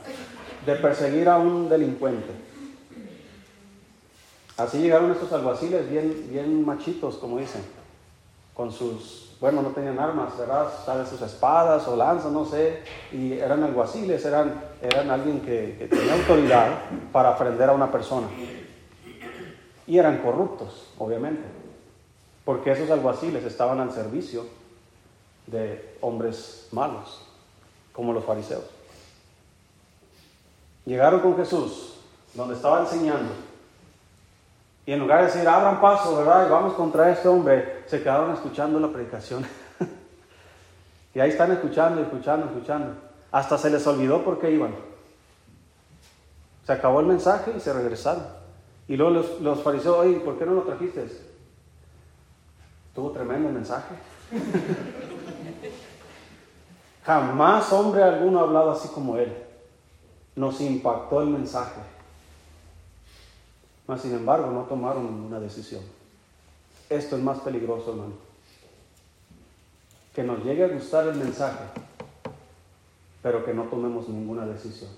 [0.64, 2.30] de perseguir a un delincuente.
[4.56, 7.64] Así llegaron estos alguaciles bien, bien machitos, como dicen,
[8.54, 10.32] con sus bueno, no tenían armas.
[10.86, 11.08] ¿Sabes?
[11.08, 12.78] Sus espadas o lanzas, no sé,
[13.12, 16.78] y eran alguaciles, eran, eran alguien que, tenía autoridad
[17.12, 18.28] para prender a una persona.
[19.86, 21.44] Y eran corruptos, obviamente,
[22.44, 24.46] porque esos alguaciles estaban al servicio
[25.46, 27.26] de hombres malos,
[27.92, 28.64] como los fariseos.
[30.84, 31.94] Llegaron con Jesús,
[32.34, 33.32] donde estaba enseñando,
[34.86, 36.46] y en lugar de decir, abran paso, ¿verdad?
[36.46, 39.46] Y vamos contra este hombre, se quedaron escuchando la predicación.
[41.14, 42.94] y ahí están escuchando, escuchando, escuchando.
[43.34, 44.72] Hasta se les olvidó por qué iban.
[46.64, 48.22] Se acabó el mensaje y se regresaron.
[48.86, 51.04] Y luego los, fariseos, oye, ¿por qué no lo trajiste?
[52.94, 53.96] Tuvo tremendo mensaje.
[57.04, 59.36] Jamás hombre alguno ha hablado así como él.
[60.36, 61.80] Nos impactó el mensaje.
[63.88, 65.82] Mas, sin embargo, no tomaron una decisión.
[66.88, 68.12] Esto es más peligroso, hermano.
[70.14, 71.64] Que nos llegue a gustar el mensaje,
[73.24, 74.90] pero que no tomemos ninguna decisión.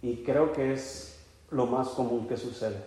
[0.00, 2.82] Y creo que es lo más común que sucede.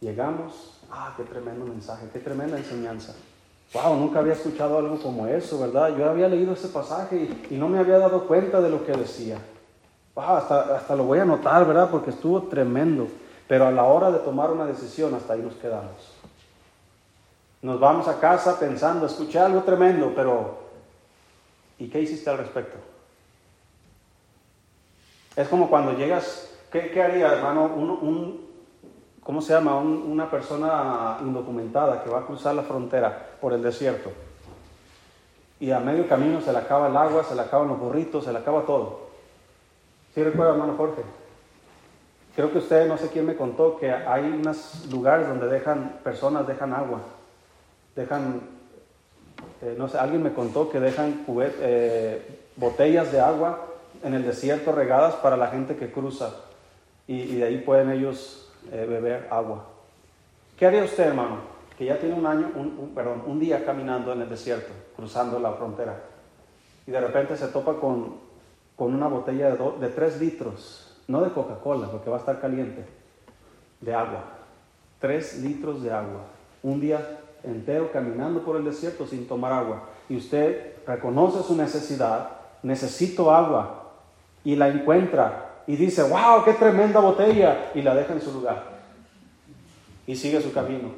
[0.00, 3.14] Llegamos, ah, qué tremendo mensaje, qué tremenda enseñanza.
[3.74, 5.94] Wow, nunca había escuchado algo como eso, ¿verdad?
[5.94, 9.38] Yo había leído ese pasaje y, no me había dado cuenta de lo que decía
[10.16, 11.90] hasta, hasta lo voy a anotar, ¿verdad?
[11.90, 13.06] Porque estuvo tremendo.
[13.46, 15.92] Pero a la hora de tomar una decisión, hasta ahí nos quedamos.
[17.60, 20.61] Nos vamos a casa pensando, escuché algo tremendo, pero
[21.78, 22.78] ¿y qué hiciste al respecto?
[25.36, 27.70] Es como cuando llegas, ¿qué, qué haría, hermano?
[29.22, 29.78] ¿Cómo se llama?
[29.78, 34.10] una persona indocumentada que va a cruzar la frontera por el desierto.
[35.60, 38.32] Y a medio camino se le acaba el agua, se le acaban los burritos, se
[38.32, 39.02] le acaba todo.
[40.14, 41.02] ¿Sí recuerda, hermano Jorge?
[42.34, 46.46] Creo que usted, no sé quién me contó, que hay unos lugares donde dejan, personas
[46.46, 47.00] dejan agua,
[47.94, 48.40] dejan,
[49.62, 51.24] eh, no sé, alguien me contó que dejan
[51.60, 53.66] eh, botellas de agua
[54.02, 56.34] en el desierto regadas para la gente que cruza
[57.06, 59.66] y, de ahí pueden ellos eh, beber agua.
[60.58, 61.36] ¿Qué haría usted, hermano,
[61.78, 65.52] que ya tiene un año, un, perdón, un día caminando en el desierto, cruzando la
[65.52, 65.96] frontera?
[66.86, 68.16] y de repente se topa con,
[68.76, 72.84] con una botella de, de 3 litros, no de Coca-Cola, porque va a estar caliente,
[73.80, 74.24] de agua.
[75.00, 76.22] 3 litros de agua.
[76.62, 79.88] Un día entero caminando por el desierto sin tomar agua.
[80.08, 82.30] Y usted reconoce su necesidad,
[82.62, 83.92] necesito agua,
[84.44, 88.64] y la encuentra y dice, wow, qué tremenda botella, y la deja en su lugar.
[90.06, 90.90] Y sigue su camino.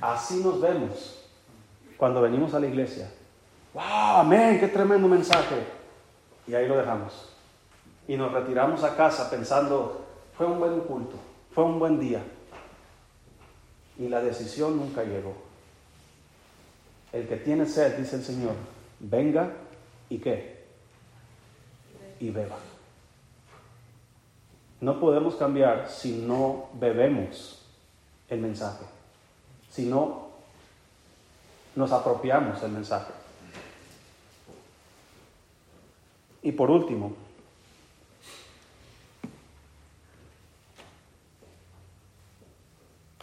[0.00, 1.24] Así nos vemos
[1.96, 3.10] cuando venimos a la iglesia.
[3.74, 4.20] ¡Wow!
[4.20, 4.58] ¡Amén!
[4.58, 5.56] ¡Qué tremendo mensaje!
[6.46, 7.28] Y ahí lo dejamos.
[8.08, 11.16] Y nos retiramos a casa pensando, fue un buen culto,
[11.52, 12.22] fue un buen día.
[14.00, 15.34] Y la decisión nunca llegó.
[17.12, 18.54] El que tiene sed, dice el Señor,
[18.98, 19.52] venga
[20.08, 20.64] y qué?
[22.18, 22.56] Y beba.
[24.80, 27.60] No podemos cambiar si no bebemos
[28.30, 28.86] el mensaje,
[29.70, 30.30] si no
[31.76, 33.12] nos apropiamos del mensaje.
[36.42, 37.12] Y por último,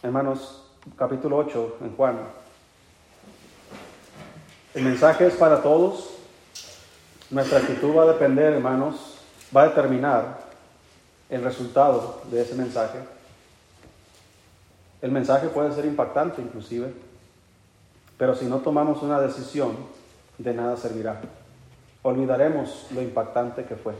[0.03, 0.65] hermanos,
[0.95, 2.17] capítulo 8 en Juan.
[4.73, 6.11] El mensaje es para todos.
[7.29, 9.17] Nuestra actitud va a depender, hermanos,
[9.55, 10.39] va a determinar
[11.29, 12.99] el resultado de ese mensaje.
[15.01, 16.93] El mensaje puede ser impactante inclusive,
[18.17, 19.75] pero si no tomamos una decisión,
[20.37, 21.19] de nada servirá
[22.07, 23.93] olvidaremos lo impactante que fue.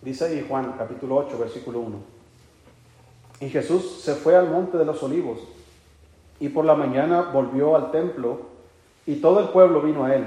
[0.00, 2.15] Dice ahí Juan capítulo 8, versículo 1.
[3.40, 5.40] Y Jesús se fue al monte de los olivos
[6.40, 8.40] y por la mañana volvió al templo
[9.06, 10.26] y todo el pueblo vino a él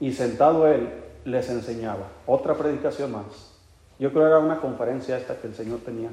[0.00, 0.88] y sentado él
[1.24, 2.08] les enseñaba.
[2.26, 3.54] Otra predicación más.
[3.98, 6.10] Yo creo que era una conferencia esta que el Señor tenía.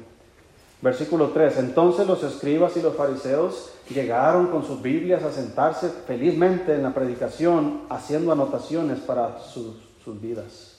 [0.80, 1.58] Versículo 3.
[1.58, 6.92] Entonces los escribas y los fariseos llegaron con sus Biblias a sentarse felizmente en la
[6.92, 9.76] predicación, haciendo anotaciones para sus,
[10.20, 10.71] vidas.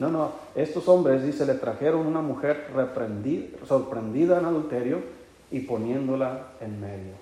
[0.00, 5.02] No, no, estos hombres, dice, le trajeron una mujer reprendida, sorprendida en adulterio
[5.50, 7.12] y poniéndola en medio.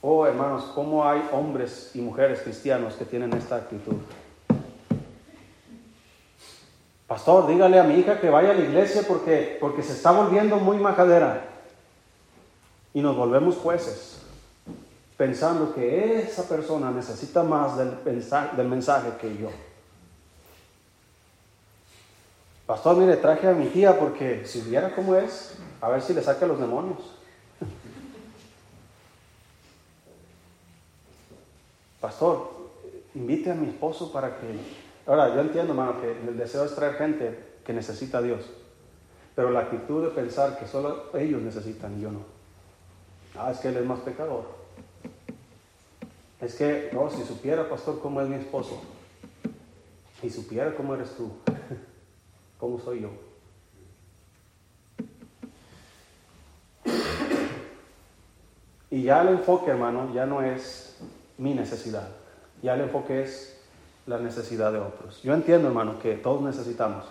[0.00, 3.96] Oh, hermanos, ¿cómo hay hombres y mujeres cristianos que tienen esta actitud?
[7.08, 10.58] Pastor, dígale a mi hija que vaya a la iglesia porque, porque se está volviendo
[10.58, 11.46] muy majadera.
[12.94, 14.20] Y nos volvemos jueces,
[15.16, 17.98] pensando que esa persona necesita más del,
[18.56, 19.50] del mensaje que yo.
[22.68, 26.22] Pastor, mire, traje a mi tía porque si viera cómo es, a ver si le
[26.22, 26.98] saca los demonios.
[32.02, 32.50] Pastor,
[33.14, 34.58] invite a mi esposo para que
[35.06, 38.42] Ahora, yo entiendo, hermano, que el deseo es traer gente que necesita a Dios.
[39.34, 42.20] Pero la actitud de pensar que solo ellos necesitan y yo no.
[43.34, 44.44] Ah, es que él es más pecador.
[46.42, 48.82] Es que, no, si supiera, pastor, cómo es mi esposo.
[50.22, 51.32] Y supiera cómo eres tú.
[52.58, 53.10] ¿Cómo soy yo?
[58.90, 60.96] Y ya el enfoque, hermano, ya no es
[61.36, 62.08] mi necesidad.
[62.62, 63.60] Ya el enfoque es
[64.06, 65.22] la necesidad de otros.
[65.22, 67.04] Yo entiendo, hermano, que todos necesitamos.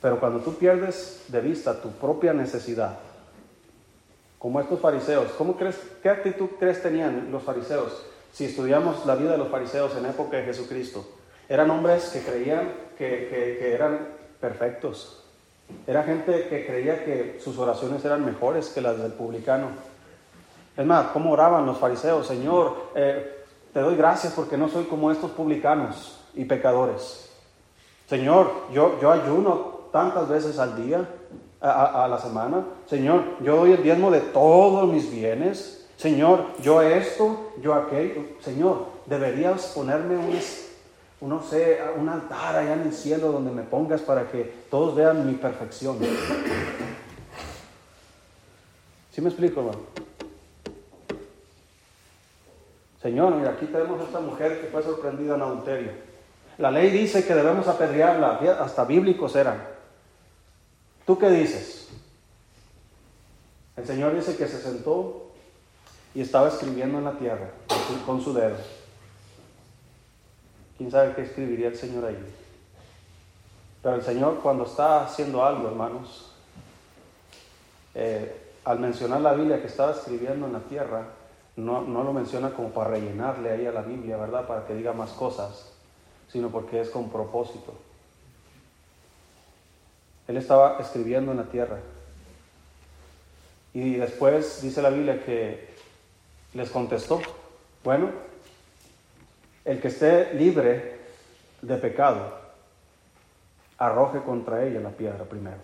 [0.00, 2.98] Pero cuando tú pierdes de vista tu propia necesidad,
[4.38, 8.04] como estos fariseos, ¿cómo crees, ¿qué actitud crees tenían los fariseos?
[8.32, 11.04] Si estudiamos la vida de los fariseos en época de Jesucristo,
[11.48, 15.22] eran hombres que creían que, que, eran perfectos.
[15.86, 19.68] Era gente que creía que sus oraciones eran mejores que las del publicano.
[20.76, 22.26] Es más, ¿cómo oraban los fariseos?
[22.26, 27.30] Señor, eh, te doy gracias porque no soy como estos publicanos y pecadores.
[28.08, 31.08] Señor, yo, yo ayuno tantas veces al día,
[31.60, 32.64] a, la semana.
[32.86, 35.86] Señor, yo doy el diezmo de todos mis bienes.
[35.96, 38.22] Señor, yo esto, yo aquello.
[38.40, 40.38] Señor, deberías ponerme un,
[41.20, 45.26] no sé, un altar allá en el cielo donde me pongas para que todos vean
[45.26, 45.98] mi perfección.
[49.10, 49.78] ¿Sí me explico, hermano?
[53.00, 55.92] Señor, mira, aquí tenemos a esta mujer que fue sorprendida en adulterio.
[56.58, 59.62] La ley dice que debemos apedrearla, hasta bíblicos eran.
[61.06, 61.88] ¿Tú qué dices?
[63.76, 65.30] El Señor dice que se sentó
[66.14, 67.50] y estaba escribiendo en la tierra
[68.04, 68.56] con su dedo.
[70.76, 72.18] ¿Quién sabe qué escribiría el Señor ahí?
[73.82, 76.32] Pero el Señor cuando está haciendo algo, hermanos,
[77.94, 81.06] eh, al mencionar la Biblia que estaba escribiendo en la tierra,
[81.56, 84.46] no, lo menciona como para rellenarle ahí a la Biblia, ¿verdad?
[84.46, 85.72] Para que diga más cosas,
[86.28, 87.72] sino porque es con propósito.
[90.28, 91.78] Él estaba escribiendo en la tierra.
[93.72, 95.68] Y después dice la Biblia que
[96.52, 97.20] les contestó,
[97.84, 98.10] bueno,
[99.66, 100.96] el que esté libre
[101.60, 102.32] de pecado,
[103.78, 105.58] arroje contra ella la piedra primero.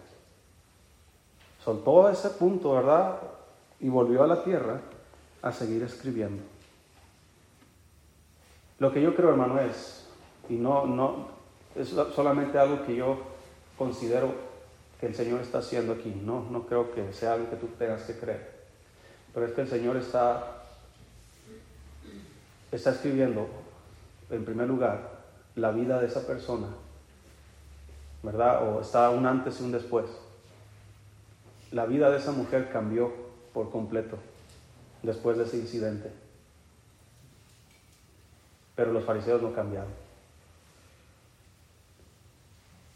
[1.64, 3.20] Soltó ese punto, ¿verdad?
[3.78, 4.80] Y volvió a la tierra
[5.40, 6.42] a seguir escribiendo.
[8.80, 10.08] Lo que yo creo, hermano, es,
[10.48, 11.28] y no, no,
[11.76, 13.18] es solamente algo que yo
[13.78, 14.34] considero
[14.98, 16.12] que el Señor está haciendo aquí.
[16.24, 18.50] No, no creo que sea algo que tú tengas que creer.
[19.32, 20.64] Pero es que el Señor está,
[22.72, 23.61] está escribiendo,
[24.32, 25.22] en primer lugar,
[25.54, 26.68] la vida de esa persona,
[28.22, 28.68] ¿verdad?
[28.68, 30.06] O está un antes y un después.
[31.70, 33.12] La vida de esa mujer cambió
[33.52, 34.16] por completo
[35.02, 36.10] después de ese incidente.
[38.74, 39.92] Pero los fariseos no cambiaron.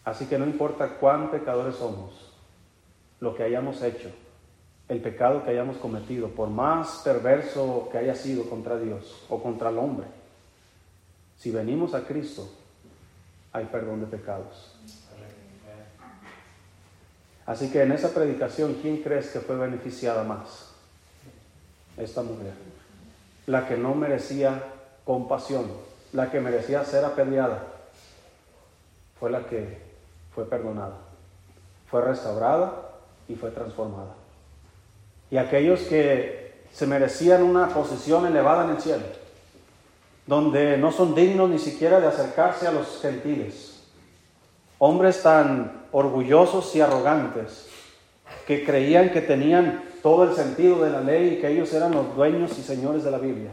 [0.05, 2.33] Así que no importa cuán pecadores somos,
[3.21, 4.09] lo que hayamos hecho,
[4.89, 9.71] el pecado que hayamos cometido, por más perverso que haya sido contra Dios o contra
[9.71, 10.07] el hombre,
[11.39, 12.49] si venimos a Cristo,
[13.53, 14.73] hay perdón de pecados.
[17.47, 20.71] Así que en esa predicación, ¿quién crees que fue beneficiada más?
[21.97, 22.53] Esta mujer.
[23.47, 24.63] La que no merecía
[25.05, 25.71] compasión,
[26.13, 27.63] la que merecía ser apedreada,
[29.21, 29.79] fue la que
[30.35, 30.97] fue perdonada,
[31.89, 32.91] fue restaurada
[33.29, 34.15] y fue transformada.
[35.31, 39.05] Y aquellos que se merecían una posición elevada en el cielo,
[40.27, 43.83] donde no son dignos ni siquiera de acercarse a los gentiles,
[44.79, 47.69] hombres tan orgullosos y arrogantes
[48.47, 52.15] que creían que tenían todo el sentido de la ley y que ellos eran los
[52.15, 53.51] dueños y señores de la Biblia.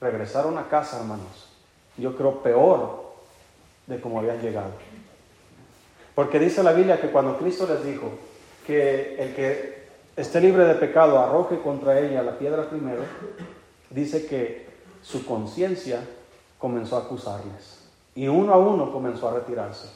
[0.00, 1.48] Regresaron a casa, hermanos.
[1.96, 3.08] Yo creo peor
[3.86, 4.70] de como habían llegado.
[6.14, 8.10] Porque dice la Biblia que cuando Cristo les dijo
[8.66, 13.02] que el que esté libre de pecado arroje contra ella la piedra primero,
[13.90, 14.67] dice que
[15.08, 16.06] su conciencia
[16.58, 17.78] comenzó a acusarles.
[18.14, 19.88] Y uno a uno comenzó a retirarse.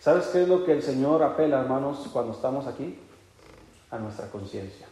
[0.00, 2.98] ¿Sabes qué es lo que el Señor apela, hermanos, cuando estamos aquí?
[3.90, 4.86] A nuestra conciencia,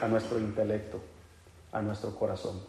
[0.00, 1.00] a nuestro intelecto,
[1.72, 2.60] a nuestro corazón.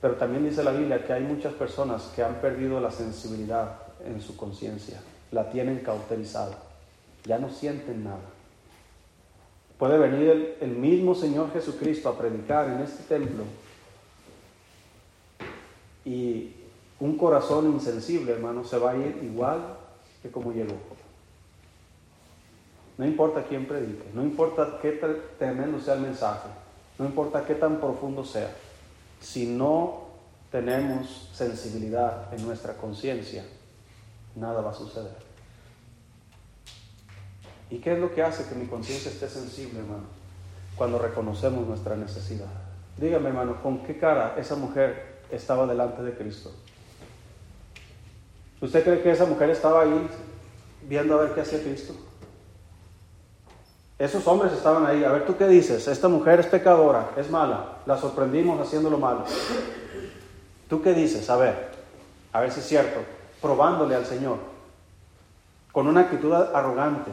[0.00, 4.20] Pero también dice la Biblia que hay muchas personas que han perdido la sensibilidad en
[4.22, 5.00] su conciencia,
[5.30, 6.56] la tienen cauterizada,
[7.24, 8.30] ya no sienten nada.
[9.78, 13.44] Puede venir el, mismo Señor Jesucristo a predicar en este templo
[16.04, 16.52] y
[17.00, 19.76] un corazón insensible, hermano, se va a ir igual
[20.22, 20.74] que como llegó.
[22.96, 24.92] No importa quién predique, no importa qué
[25.38, 26.48] tremendo sea el mensaje,
[26.98, 28.54] no importa qué tan profundo sea,
[29.20, 30.04] si no
[30.52, 33.44] tenemos sensibilidad en nuestra conciencia,
[34.36, 35.23] nada va a suceder.
[37.70, 40.04] ¿Y qué es lo que hace que mi conciencia esté sensible, hermano?
[40.76, 42.46] Cuando reconocemos nuestra necesidad.
[42.96, 46.52] Dígame, hermano, ¿con qué cara esa mujer estaba delante de Cristo?
[48.60, 50.08] ¿Usted cree que esa mujer estaba ahí
[50.88, 51.94] viendo a ver qué hacía Cristo?
[53.98, 55.04] Esos hombres estaban ahí.
[55.04, 55.86] A ver, ¿tú qué dices?
[55.86, 57.78] Esta mujer es pecadora, es mala.
[57.86, 59.24] La sorprendimos haciéndolo malo.
[60.68, 61.28] ¿Tú qué dices?
[61.30, 61.70] A ver,
[62.32, 63.00] a ver si es cierto.
[63.40, 64.38] Probándole al Señor.
[65.70, 67.10] Con una actitud arrogante.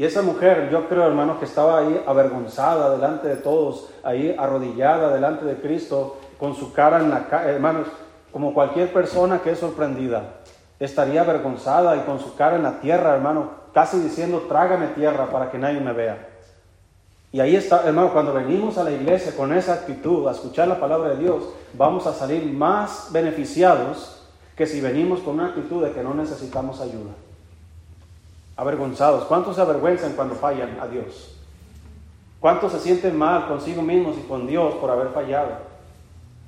[0.00, 5.12] Y esa mujer, yo creo, hermano, que estaba ahí avergonzada delante de todos, ahí arrodillada
[5.12, 7.86] delante de Cristo, con su cara en la cara, hermanos,
[8.32, 10.36] como cualquier persona que es sorprendida
[10.78, 15.50] estaría avergonzada y con su cara en la tierra, hermano, casi diciendo, trágame tierra para
[15.50, 16.30] que nadie me vea.
[17.30, 20.80] Y ahí está, hermano, cuando venimos a la iglesia con esa actitud, a escuchar la
[20.80, 21.42] palabra de Dios,
[21.74, 24.26] vamos a salir más beneficiados
[24.56, 27.12] que si venimos con una actitud de que no necesitamos ayuda.
[28.60, 29.24] Avergonzados.
[29.24, 31.36] ¿Cuántos se avergüenzan cuando fallan a Dios?
[32.38, 35.52] ¿Cuántos se sienten mal consigo mismos y con Dios por haber fallado?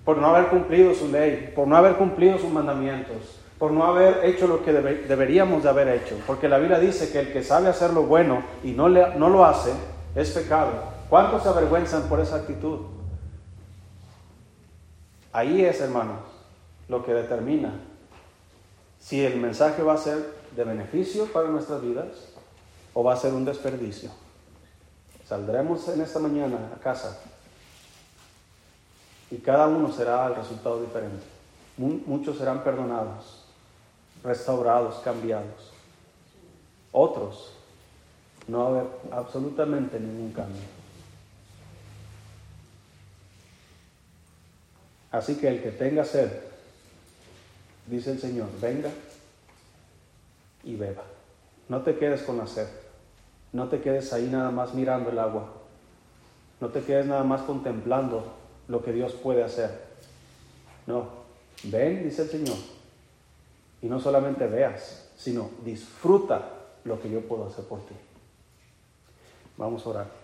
[0.05, 4.25] Por no haber cumplido su ley, por no haber cumplido sus mandamientos por no haber
[4.25, 6.19] hecho lo que deberíamos de haber hecho.
[6.27, 9.71] Porque la Biblia dice que el que sabe hacer lo bueno y no, lo hace,
[10.17, 10.73] es pecado.
[11.09, 12.81] ¿Cuántos se avergüenzan por esa actitud?
[15.33, 16.23] Ahí es, hermanos,
[16.89, 17.75] lo que determina
[18.99, 22.07] si el mensaje va a ser de beneficio para nuestras vidas
[22.95, 24.11] o va a ser un desperdicio.
[25.27, 27.19] Saldremos en esta mañana a casa
[29.31, 31.25] y cada uno será el resultado diferente.
[31.79, 33.45] Muchos serán perdonados,
[34.23, 35.73] restaurados, cambiados.
[36.93, 37.55] Otros,
[38.47, 40.61] no haber absolutamente ningún cambio.
[45.11, 46.31] Así que el que tenga sed,
[47.87, 48.91] dice el Señor, venga
[50.65, 51.03] y beba.
[51.69, 52.69] No te quedes con la sed.
[53.53, 55.53] No te quedes ahí nada más mirando el agua.
[56.61, 58.25] No te quedes nada más contemplando
[58.69, 59.93] lo que Dios puede hacer.
[60.87, 61.09] No,
[61.65, 62.57] ven, dice el Señor,
[63.81, 66.49] y no solamente veas, sino disfruta
[66.85, 67.95] lo que yo puedo hacer por ti.
[69.57, 70.22] Vamos a orar.